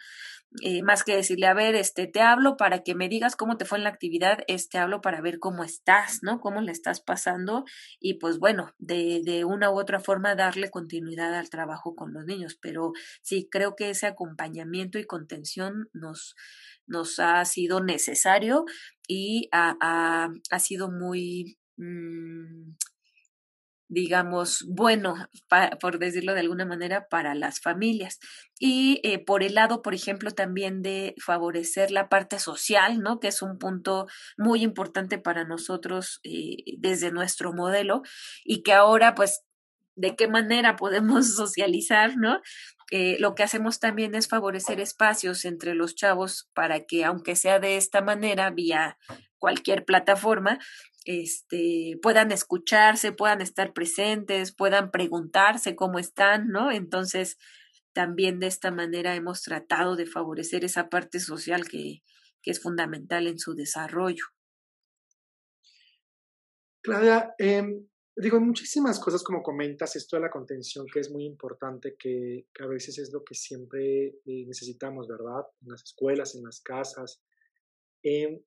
eh, 0.62 0.82
más 0.82 1.04
que 1.04 1.14
decirle, 1.14 1.46
a 1.46 1.54
ver, 1.54 1.76
este, 1.76 2.08
te 2.08 2.20
hablo 2.20 2.56
para 2.56 2.82
que 2.82 2.96
me 2.96 3.08
digas 3.08 3.36
cómo 3.36 3.56
te 3.56 3.64
fue 3.64 3.78
en 3.78 3.84
la 3.84 3.90
actividad, 3.90 4.38
este, 4.48 4.78
hablo 4.78 5.00
para 5.00 5.20
ver 5.20 5.38
cómo 5.38 5.62
estás, 5.62 6.20
¿no? 6.22 6.40
Cómo 6.40 6.60
le 6.60 6.72
estás 6.72 7.00
pasando 7.00 7.64
y 8.00 8.14
pues 8.14 8.38
bueno, 8.38 8.74
de, 8.78 9.20
de 9.24 9.44
una 9.44 9.70
u 9.70 9.78
otra 9.78 10.00
forma 10.00 10.34
darle 10.34 10.70
continuidad 10.70 11.34
al 11.34 11.50
trabajo 11.50 11.94
con 11.94 12.12
los 12.12 12.24
niños, 12.24 12.58
pero 12.60 12.92
sí, 13.22 13.48
creo 13.48 13.76
que 13.76 13.90
ese 13.90 14.06
acompañamiento 14.08 14.98
y 14.98 15.04
contención 15.04 15.88
nos, 15.92 16.34
nos 16.90 17.18
ha 17.18 17.44
sido 17.44 17.80
necesario 17.82 18.64
y 19.09 19.49
ha, 19.52 19.76
ha, 20.50 20.59
sido 20.59 20.90
muy... 20.90 21.59
Mmm, 21.76 22.75
digamos, 23.90 24.64
bueno, 24.68 25.16
por 25.80 25.99
decirlo 25.99 26.32
de 26.32 26.40
alguna 26.40 26.64
manera, 26.64 27.09
para 27.11 27.35
las 27.35 27.61
familias. 27.61 28.20
Y 28.59 29.00
eh, 29.02 29.18
por 29.18 29.42
el 29.42 29.54
lado, 29.54 29.82
por 29.82 29.94
ejemplo, 29.94 30.30
también 30.30 30.80
de 30.80 31.14
favorecer 31.18 31.90
la 31.90 32.09
parte 32.09 32.38
social, 32.38 33.00
¿no? 33.00 33.18
Que 33.18 33.28
es 33.28 33.42
un 33.42 33.59
punto 33.59 34.06
muy 34.38 34.62
importante 34.62 35.18
para 35.18 35.44
nosotros 35.44 36.20
eh, 36.23 36.76
desde 36.78 37.11
nuestro 37.11 37.52
modelo 37.52 38.02
y 38.44 38.62
que 38.62 38.75
ahora, 38.75 39.16
pues, 39.16 39.42
de 40.00 40.16
qué 40.16 40.28
manera 40.28 40.76
podemos 40.76 41.35
socializar, 41.37 42.16
¿no? 42.16 42.40
Eh, 42.90 43.16
lo 43.21 43.35
que 43.35 43.45
hacemos 43.45 43.78
también 43.78 44.14
es 44.14 44.26
favorecer 44.26 44.80
espacios 44.80 45.45
entre 45.45 45.75
los 45.75 45.95
chavos 45.95 46.50
para 46.54 46.87
que, 46.87 47.04
aunque 47.04 47.37
sea 47.37 47.61
de 47.61 47.76
esta 47.76 48.00
manera, 48.00 48.50
vía 48.50 48.99
cualquier 49.38 49.85
plataforma, 49.85 50.59
este, 51.04 51.99
puedan 52.02 52.33
escucharse, 52.33 53.12
puedan 53.12 53.40
estar 53.40 53.73
presentes, 53.73 54.52
puedan 54.52 54.90
preguntarse 54.90 55.76
cómo 55.76 55.99
están, 55.99 56.49
¿no? 56.49 56.73
Entonces, 56.73 57.38
también 57.92 58.40
de 58.40 58.49
esta 58.49 58.71
manera 58.71 59.14
hemos 59.14 59.42
tratado 59.42 59.97
de 59.97 60.07
favorecer 60.07 60.64
esa 60.64 60.88
parte 60.88 61.21
social 61.21 61.69
que, 61.69 62.02
que 62.42 62.50
es 62.50 62.61
fundamental 62.61 63.26
en 63.28 63.38
su 63.38 63.54
desarrollo. 63.54 64.25
Claudia, 66.83 67.35
em, 67.38 67.87
digo, 68.16 68.40
muchísimas 68.40 69.00
cosas 69.00 69.22
como 69.22 69.42
comentas, 69.42 69.96
esto 69.96 70.16
de 70.16 70.22
la 70.22 70.30
contención 70.30 70.86
que 70.92 71.00
es 71.00 71.10
muy 71.10 71.24
importante, 71.24 71.96
que, 71.98 72.46
que 72.52 72.62
a 72.62 72.66
veces 72.66 72.98
es 72.98 73.12
lo 73.12 73.24
que 73.24 73.34
siempre 73.34 74.06
eh, 74.06 74.44
necesitamos, 74.46 75.08
¿verdad? 75.08 75.44
En 75.62 75.68
las 75.68 75.82
escuelas, 75.82 76.34
en 76.34 76.44
las 76.44 76.60
casas. 76.60 77.22
Eh, 78.02 78.42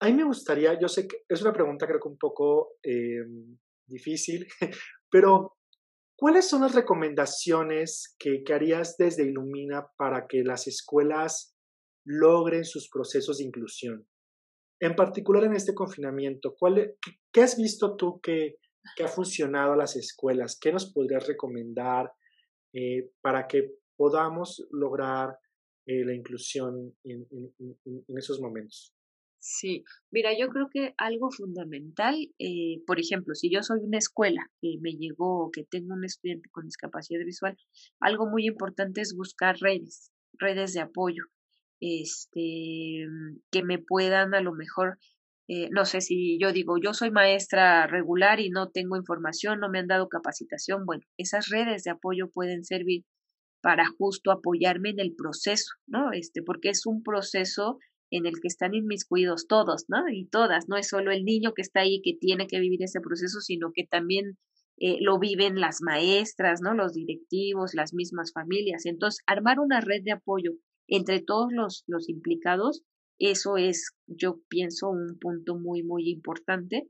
a 0.00 0.06
mí 0.06 0.14
me 0.14 0.24
gustaría, 0.24 0.78
yo 0.80 0.88
sé 0.88 1.06
que 1.06 1.18
es 1.28 1.42
una 1.42 1.52
pregunta 1.52 1.86
creo 1.86 2.00
que 2.00 2.08
un 2.08 2.18
poco 2.18 2.72
eh, 2.82 3.24
difícil, 3.86 4.46
pero 5.10 5.56
¿cuáles 6.16 6.48
son 6.48 6.62
las 6.62 6.74
recomendaciones 6.74 8.16
que, 8.18 8.42
harías 8.52 8.96
desde 8.96 9.24
Ilumina 9.24 9.86
para 9.96 10.26
que 10.26 10.42
las 10.42 10.66
escuelas 10.66 11.54
logren 12.04 12.64
sus 12.64 12.88
procesos 12.88 13.38
de 13.38 13.44
inclusión? 13.44 14.08
En 14.80 14.96
particular 14.96 15.44
en 15.44 15.54
este 15.54 15.74
confinamiento, 15.74 16.56
¿cuál, 16.58 16.96
qué, 17.30 17.42
has 17.42 17.56
visto 17.56 17.94
tú 17.94 18.20
que, 18.20 18.56
que, 18.96 19.04
ha 19.04 19.08
funcionado 19.08 19.72
a 19.72 19.76
las 19.76 19.96
escuelas? 19.96 20.58
¿Qué 20.60 20.72
nos 20.72 20.92
podrías 20.92 21.26
recomendar 21.26 22.12
eh, 22.72 23.10
para 23.20 23.46
que 23.46 23.70
podamos 23.96 24.66
lograr 24.70 25.36
eh, 25.86 26.04
la 26.04 26.14
inclusión 26.14 26.94
en, 27.04 27.26
esos 28.16 28.40
momentos? 28.40 28.94
Sí, 29.44 29.82
mira, 30.12 30.30
yo 30.38 30.48
creo 30.48 30.68
que 30.70 30.94
algo 30.96 31.32
fundamental, 31.32 32.14
eh, 32.38 32.80
por 32.86 33.00
ejemplo, 33.00 33.34
si 33.34 33.50
yo 33.50 33.64
soy 33.64 33.80
una 33.80 33.98
escuela 33.98 34.48
que 34.60 34.76
me 34.80 34.92
llegó, 34.92 35.50
que 35.50 35.64
tengo 35.64 35.94
un 35.94 36.04
estudiante 36.04 36.48
con 36.50 36.66
discapacidad 36.66 37.24
visual, 37.24 37.56
algo 37.98 38.26
muy 38.26 38.46
importante 38.46 39.00
es 39.00 39.16
buscar 39.16 39.56
redes, 39.58 40.12
redes 40.34 40.74
de 40.74 40.80
apoyo, 40.80 41.24
este, 41.80 43.08
que 43.50 43.64
me 43.64 43.80
puedan 43.80 44.34
a 44.34 44.40
lo 44.40 44.52
mejor, 44.52 44.98
eh, 45.48 45.68
no 45.70 45.84
sé 45.84 46.00
si 46.00 46.38
yo 46.40 46.52
digo, 46.52 46.76
yo 46.82 46.94
soy 46.94 47.10
maestra 47.10 47.86
regular 47.86 48.40
y 48.40 48.50
no 48.50 48.70
tengo 48.70 48.96
información, 48.96 49.60
no 49.60 49.68
me 49.68 49.80
han 49.80 49.88
dado 49.88 50.08
capacitación, 50.08 50.86
bueno, 50.86 51.02
esas 51.18 51.48
redes 51.48 51.84
de 51.84 51.90
apoyo 51.90 52.30
pueden 52.30 52.64
servir 52.64 53.04
para 53.62 53.86
justo 53.86 54.30
apoyarme 54.30 54.90
en 54.90 55.00
el 55.00 55.14
proceso, 55.14 55.72
¿no? 55.86 56.12
Este, 56.12 56.42
porque 56.42 56.70
es 56.70 56.84
un 56.86 57.02
proceso 57.02 57.78
en 58.10 58.26
el 58.26 58.34
que 58.40 58.48
están 58.48 58.74
inmiscuidos 58.74 59.46
todos, 59.46 59.84
¿no? 59.88 60.08
Y 60.12 60.26
todas, 60.26 60.68
no 60.68 60.76
es 60.76 60.88
solo 60.88 61.12
el 61.12 61.24
niño 61.24 61.54
que 61.54 61.62
está 61.62 61.80
ahí 61.80 62.02
que 62.02 62.14
tiene 62.14 62.46
que 62.46 62.60
vivir 62.60 62.82
ese 62.82 63.00
proceso, 63.00 63.40
sino 63.40 63.72
que 63.72 63.86
también 63.86 64.36
eh, 64.78 64.98
lo 65.00 65.18
viven 65.18 65.60
las 65.60 65.80
maestras, 65.80 66.60
¿no? 66.60 66.74
Los 66.74 66.92
directivos, 66.92 67.74
las 67.74 67.94
mismas 67.94 68.32
familias. 68.32 68.84
Entonces, 68.84 69.22
armar 69.26 69.60
una 69.60 69.80
red 69.80 70.02
de 70.02 70.12
apoyo 70.12 70.52
entre 70.88 71.20
todos 71.20 71.48
los, 71.52 71.84
los 71.86 72.08
implicados, 72.08 72.82
eso 73.18 73.56
es, 73.56 73.92
yo 74.06 74.40
pienso, 74.48 74.90
un 74.90 75.18
punto 75.18 75.56
muy, 75.56 75.82
muy 75.82 76.08
importante, 76.08 76.88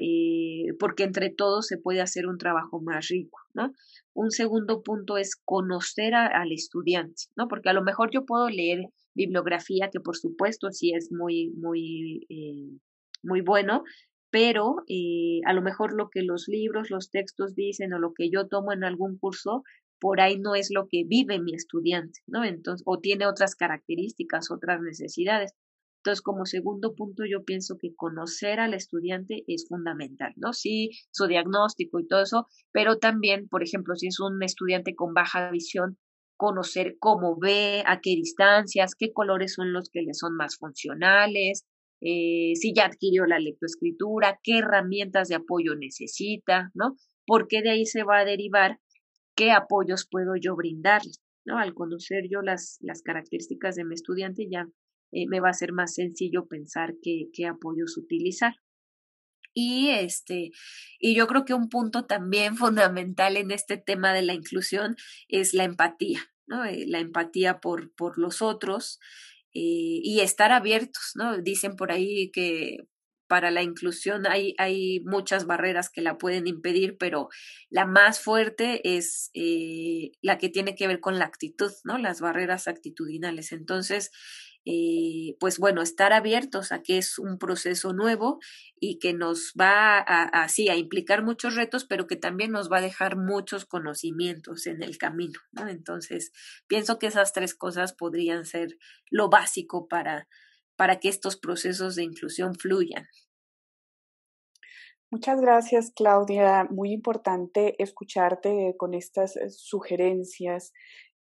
eh, 0.00 0.74
porque 0.78 1.04
entre 1.04 1.30
todos 1.30 1.66
se 1.66 1.78
puede 1.78 2.00
hacer 2.00 2.26
un 2.26 2.38
trabajo 2.38 2.80
más 2.80 3.08
rico, 3.08 3.38
¿no? 3.54 3.72
Un 4.12 4.30
segundo 4.30 4.82
punto 4.82 5.16
es 5.16 5.36
conocer 5.36 6.14
al 6.14 6.50
estudiante, 6.52 7.24
¿no? 7.36 7.46
Porque 7.46 7.68
a 7.68 7.72
lo 7.72 7.82
mejor 7.82 8.10
yo 8.12 8.24
puedo 8.24 8.48
leer 8.48 8.88
bibliografía, 9.14 9.90
que 9.92 10.00
por 10.00 10.16
supuesto 10.16 10.70
sí 10.72 10.92
es 10.92 11.12
muy, 11.12 11.50
muy, 11.50 12.26
eh, 12.28 12.76
muy 13.22 13.40
bueno, 13.40 13.84
pero 14.30 14.76
eh, 14.88 15.38
a 15.46 15.52
lo 15.52 15.62
mejor 15.62 15.94
lo 15.94 16.10
que 16.10 16.22
los 16.22 16.48
libros, 16.48 16.90
los 16.90 17.10
textos 17.10 17.54
dicen 17.54 17.92
o 17.92 18.00
lo 18.00 18.14
que 18.14 18.30
yo 18.30 18.48
tomo 18.48 18.72
en 18.72 18.82
algún 18.82 19.16
curso, 19.16 19.62
por 20.04 20.20
ahí 20.20 20.38
no 20.38 20.54
es 20.54 20.68
lo 20.70 20.86
que 20.86 21.04
vive 21.06 21.40
mi 21.40 21.54
estudiante, 21.54 22.20
¿no? 22.26 22.44
Entonces, 22.44 22.82
o 22.84 22.98
tiene 22.98 23.26
otras 23.26 23.54
características, 23.54 24.50
otras 24.50 24.82
necesidades. 24.82 25.54
Entonces, 26.00 26.20
como 26.20 26.44
segundo 26.44 26.94
punto, 26.94 27.22
yo 27.24 27.42
pienso 27.42 27.78
que 27.80 27.94
conocer 27.96 28.60
al 28.60 28.74
estudiante 28.74 29.44
es 29.46 29.64
fundamental, 29.66 30.34
¿no? 30.36 30.52
Sí, 30.52 30.90
su 31.10 31.26
diagnóstico 31.26 32.00
y 32.00 32.06
todo 32.06 32.20
eso, 32.20 32.48
pero 32.70 32.98
también, 32.98 33.48
por 33.48 33.62
ejemplo, 33.62 33.96
si 33.96 34.08
es 34.08 34.20
un 34.20 34.42
estudiante 34.42 34.94
con 34.94 35.14
baja 35.14 35.50
visión, 35.50 35.96
conocer 36.36 36.96
cómo 37.00 37.38
ve, 37.40 37.82
a 37.86 38.02
qué 38.02 38.10
distancias, 38.10 38.96
qué 38.98 39.10
colores 39.10 39.54
son 39.54 39.72
los 39.72 39.88
que 39.88 40.02
le 40.02 40.12
son 40.12 40.36
más 40.36 40.58
funcionales, 40.58 41.64
eh, 42.02 42.52
si 42.56 42.74
ya 42.74 42.84
adquirió 42.84 43.24
la 43.24 43.38
lectoescritura, 43.38 44.38
qué 44.42 44.58
herramientas 44.58 45.28
de 45.28 45.36
apoyo 45.36 45.74
necesita, 45.76 46.70
¿no? 46.74 46.94
Porque 47.24 47.62
de 47.62 47.70
ahí 47.70 47.86
se 47.86 48.02
va 48.02 48.18
a 48.18 48.26
derivar 48.26 48.80
qué 49.34 49.52
apoyos 49.52 50.06
puedo 50.10 50.36
yo 50.36 50.56
brindarle, 50.56 51.12
¿no? 51.44 51.58
Al 51.58 51.74
conocer 51.74 52.24
yo 52.30 52.42
las, 52.42 52.78
las 52.80 53.02
características 53.02 53.76
de 53.76 53.84
mi 53.84 53.94
estudiante 53.94 54.48
ya 54.50 54.66
eh, 55.12 55.26
me 55.28 55.40
va 55.40 55.50
a 55.50 55.54
ser 55.54 55.72
más 55.72 55.94
sencillo 55.94 56.46
pensar 56.46 56.94
qué, 57.02 57.28
qué 57.32 57.46
apoyos 57.46 57.96
utilizar. 57.96 58.54
Y 59.54 59.90
este, 59.90 60.50
y 60.98 61.14
yo 61.14 61.28
creo 61.28 61.44
que 61.44 61.54
un 61.54 61.68
punto 61.68 62.06
también 62.06 62.56
fundamental 62.56 63.36
en 63.36 63.50
este 63.50 63.76
tema 63.76 64.12
de 64.12 64.22
la 64.22 64.34
inclusión 64.34 64.96
es 65.28 65.54
la 65.54 65.64
empatía, 65.64 66.20
¿no? 66.46 66.64
Eh, 66.64 66.84
la 66.86 66.98
empatía 66.98 67.60
por, 67.60 67.94
por 67.94 68.18
los 68.18 68.42
otros 68.42 68.98
eh, 69.52 70.00
y 70.02 70.20
estar 70.20 70.50
abiertos, 70.52 71.12
¿no? 71.14 71.38
Dicen 71.38 71.76
por 71.76 71.92
ahí 71.92 72.30
que 72.32 72.78
para 73.26 73.50
la 73.50 73.62
inclusión 73.62 74.26
hay, 74.26 74.54
hay 74.58 75.00
muchas 75.00 75.46
barreras 75.46 75.90
que 75.90 76.00
la 76.00 76.18
pueden 76.18 76.46
impedir, 76.46 76.96
pero 76.98 77.28
la 77.70 77.86
más 77.86 78.20
fuerte 78.20 78.96
es 78.96 79.30
eh, 79.34 80.12
la 80.22 80.38
que 80.38 80.48
tiene 80.48 80.74
que 80.74 80.86
ver 80.86 81.00
con 81.00 81.18
la 81.18 81.24
actitud, 81.24 81.72
¿no? 81.84 81.98
Las 81.98 82.20
barreras 82.20 82.68
actitudinales. 82.68 83.52
Entonces, 83.52 84.10
eh, 84.66 85.36
pues 85.40 85.58
bueno, 85.58 85.82
estar 85.82 86.14
abiertos 86.14 86.72
a 86.72 86.82
que 86.82 86.96
es 86.96 87.18
un 87.18 87.38
proceso 87.38 87.92
nuevo 87.92 88.38
y 88.80 88.98
que 88.98 89.12
nos 89.12 89.52
va 89.60 89.98
a, 89.98 90.22
así 90.42 90.70
a 90.70 90.76
implicar 90.76 91.22
muchos 91.22 91.54
retos, 91.54 91.84
pero 91.84 92.06
que 92.06 92.16
también 92.16 92.50
nos 92.50 92.72
va 92.72 92.78
a 92.78 92.82
dejar 92.82 93.16
muchos 93.16 93.66
conocimientos 93.66 94.66
en 94.66 94.82
el 94.82 94.96
camino, 94.96 95.38
¿no? 95.52 95.68
Entonces, 95.68 96.32
pienso 96.66 96.98
que 96.98 97.08
esas 97.08 97.34
tres 97.34 97.54
cosas 97.54 97.92
podrían 97.92 98.46
ser 98.46 98.78
lo 99.10 99.28
básico 99.28 99.86
para, 99.86 100.28
para 100.76 100.98
que 100.98 101.08
estos 101.08 101.36
procesos 101.36 101.96
de 101.96 102.04
inclusión 102.04 102.54
fluyan. 102.54 103.06
Muchas 105.10 105.40
gracias, 105.40 105.92
Claudia. 105.94 106.66
Muy 106.70 106.92
importante 106.92 107.80
escucharte 107.80 108.74
con 108.76 108.94
estas 108.94 109.36
eh, 109.36 109.48
sugerencias 109.50 110.72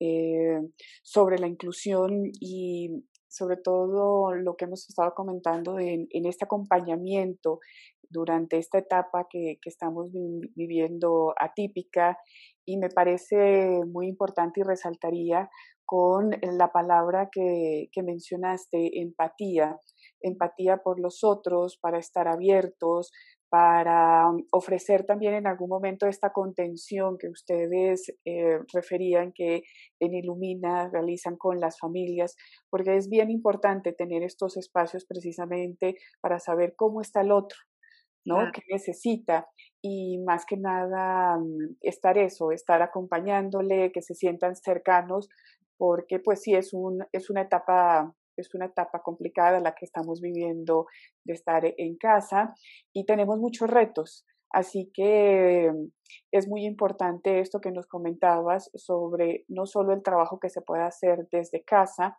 eh, 0.01 0.61
sobre 1.03 1.38
la 1.38 1.47
inclusión 1.47 2.33
y 2.41 3.05
sobre 3.33 3.57
todo 3.57 4.35
lo 4.35 4.57
que 4.57 4.66
hemos 4.66 4.87
estado 4.88 5.14
comentando 5.14 5.79
en, 5.79 6.07
este 6.12 6.45
acompañamiento 6.45 7.61
durante 8.11 8.59
esta 8.59 8.79
etapa 8.79 9.27
que, 9.31 9.59
estamos 9.64 10.11
viviendo 10.55 11.33
atípica 11.40 12.18
y 12.66 12.77
me 12.77 12.90
parece 12.90 13.81
muy 13.87 14.07
importante 14.07 14.61
y 14.61 14.64
resaltaría 14.64 15.49
con 15.87 16.31
la 16.42 16.71
palabra 16.73 17.31
que, 17.33 17.88
mencionaste, 18.05 19.01
empatía. 19.01 19.81
empatía 20.21 20.77
por 20.85 21.01
los 21.01 21.25
otros, 21.25 21.79
para 21.79 21.99
estar 21.99 22.29
abiertos, 22.29 23.12
para 23.53 24.31
um, 24.31 24.47
ofrecer 24.51 25.05
también 25.05 25.35
en 25.35 25.47
algún 25.47 25.69
momento 25.69 26.07
esta 26.07 26.33
contención 26.33 27.19
que 27.19 27.29
ustedes 27.29 28.11
eh, 28.25 28.61
referían 28.73 29.31
que 29.35 29.61
en 30.01 30.15
Ilumina 30.15 30.88
realizan 30.91 31.37
con 31.37 31.61
las 31.61 31.79
familias, 31.79 32.35
porque 32.71 32.97
es 32.97 33.11
bien 33.11 33.31
importante 33.31 33.93
tener 33.93 34.23
estos 34.23 34.57
espacios 34.57 35.05
precisamente 35.05 35.97
para 36.23 36.38
saber 36.38 36.73
cómo 36.77 37.03
está 37.03 37.21
el 37.21 37.31
otro, 37.31 37.59
¿no? 38.25 38.38
¿Qué 38.55 38.62
necesita? 38.71 39.47
Y 39.83 40.17
más 40.25 40.47
que 40.47 40.57
nada 40.57 41.37
mm, 41.37 41.77
estar 41.83 42.17
eso, 42.17 42.53
estar 42.53 42.81
acompañándole, 42.81 43.93
que 43.93 44.01
se 44.01 44.15
sientan 44.15 44.57
cercanos, 44.57 45.29
porque 45.77 46.21
pues 46.21 46.41
sí 46.41 46.55
es, 46.55 46.73
un, 46.73 47.05
es 47.12 47.29
una 47.29 47.43
etapa 47.43 48.15
es 48.37 48.55
una 48.55 48.66
etapa 48.66 49.03
complicada 49.03 49.61
la 49.61 49.75
que 49.75 49.85
estamos 49.85 50.21
viviendo 50.21 50.87
de 51.25 51.35
estar 51.35 51.64
en 51.64 51.97
casa 51.97 52.55
y 52.92 53.05
tenemos 53.05 53.38
muchos 53.38 53.68
retos. 53.68 54.27
Así 54.53 54.90
que 54.92 55.71
mm, 55.73 55.88
es 56.31 56.49
muy 56.49 56.64
importante 56.66 57.40
esto 57.40 57.61
que 57.61 57.73
nos 57.73 57.87
comentabas 57.87 58.71
sobre 58.75 59.45
no 59.49 59.66
solo 59.66 59.92
el 59.95 60.03
trabajo 60.03 60.38
que 60.38 60.51
se 60.51 60.61
puede 60.61 60.83
hacer 60.83 61.27
desde 61.33 61.64
casa 61.64 62.18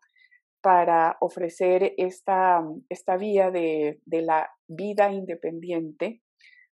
para 0.61 1.17
ofrecer 1.21 1.93
esta, 1.97 2.61
mm, 2.61 2.85
esta 2.89 3.17
vía 3.17 3.51
de, 3.51 3.99
de 4.05 4.21
la 4.23 4.49
vida 4.67 5.11
independiente 5.11 6.21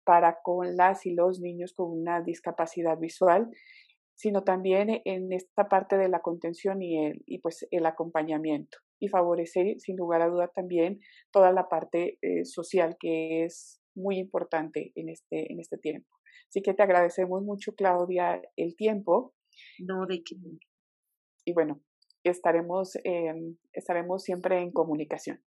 para 0.03 0.39
con 0.43 0.75
las 0.77 1.05
y 1.05 1.13
los 1.13 1.39
niños 1.39 1.73
con 1.73 1.91
una 1.91 2.21
discapacidad 2.21 2.97
visual, 2.99 3.49
sino 4.15 4.43
también 4.43 5.01
en 5.05 5.33
esta 5.33 5.67
parte 5.67 5.97
de 5.97 6.09
la 6.09 6.21
contención 6.21 6.81
y, 6.81 7.05
el, 7.05 7.23
y 7.25 7.39
pues 7.39 7.67
el 7.71 7.85
acompañamiento 7.85 8.77
y 8.99 9.07
favorecer 9.07 9.79
sin 9.79 9.97
lugar 9.97 10.21
a 10.21 10.29
duda 10.29 10.51
también 10.53 10.99
toda 11.31 11.51
la 11.51 11.67
parte 11.67 12.17
eh, 12.21 12.45
social 12.45 12.95
que 12.99 13.43
es 13.43 13.81
muy 13.95 14.17
importante 14.17 14.91
en 14.95 15.09
este, 15.09 15.51
en 15.51 15.59
este 15.59 15.77
tiempo. 15.77 16.09
Así 16.49 16.61
que 16.61 16.73
te 16.73 16.83
agradecemos 16.83 17.41
mucho, 17.43 17.73
Claudia, 17.75 18.41
el 18.55 18.75
tiempo. 18.75 19.33
No, 19.79 20.05
de 20.05 20.21
qué. 20.23 20.35
Y 21.45 21.53
bueno, 21.53 21.81
estaremos, 22.23 22.93
estaremos 23.73 24.23
siempre 24.23 24.59
en 24.59 24.71
comunicación. 24.71 25.43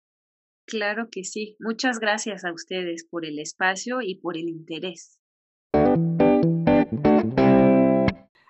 Claro 0.67 1.09
que 1.11 1.25
sí. 1.25 1.57
Muchas 1.61 1.99
gracias 1.99 2.45
a 2.45 2.53
ustedes 2.53 3.05
por 3.05 3.25
el 3.25 3.39
espacio 3.39 4.01
y 4.01 4.17
por 4.17 4.37
el 4.37 4.49
interés. 4.49 5.19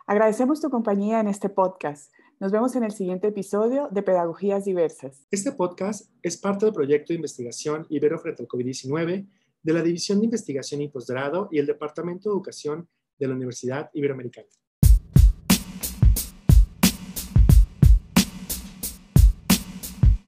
Agradecemos 0.06 0.60
tu 0.60 0.68
compañía 0.68 1.20
en 1.20 1.28
este 1.28 1.48
podcast. 1.48 2.12
Nos 2.42 2.50
vemos 2.50 2.74
en 2.74 2.82
el 2.82 2.90
siguiente 2.90 3.28
episodio 3.28 3.88
de 3.92 4.02
Pedagogías 4.02 4.64
Diversas. 4.64 5.24
Este 5.30 5.52
podcast 5.52 6.10
es 6.24 6.36
parte 6.36 6.64
del 6.64 6.74
proyecto 6.74 7.12
de 7.12 7.14
investigación 7.14 7.86
Ibero 7.88 8.18
frente 8.18 8.42
al 8.42 8.48
COVID-19 8.48 9.28
de 9.62 9.72
la 9.72 9.80
División 9.80 10.18
de 10.18 10.24
Investigación 10.24 10.80
y 10.80 10.88
Posgrado 10.88 11.48
y 11.52 11.60
el 11.60 11.66
Departamento 11.66 12.28
de 12.28 12.34
Educación 12.34 12.88
de 13.16 13.28
la 13.28 13.34
Universidad 13.34 13.90
Iberoamericana. 13.94 14.48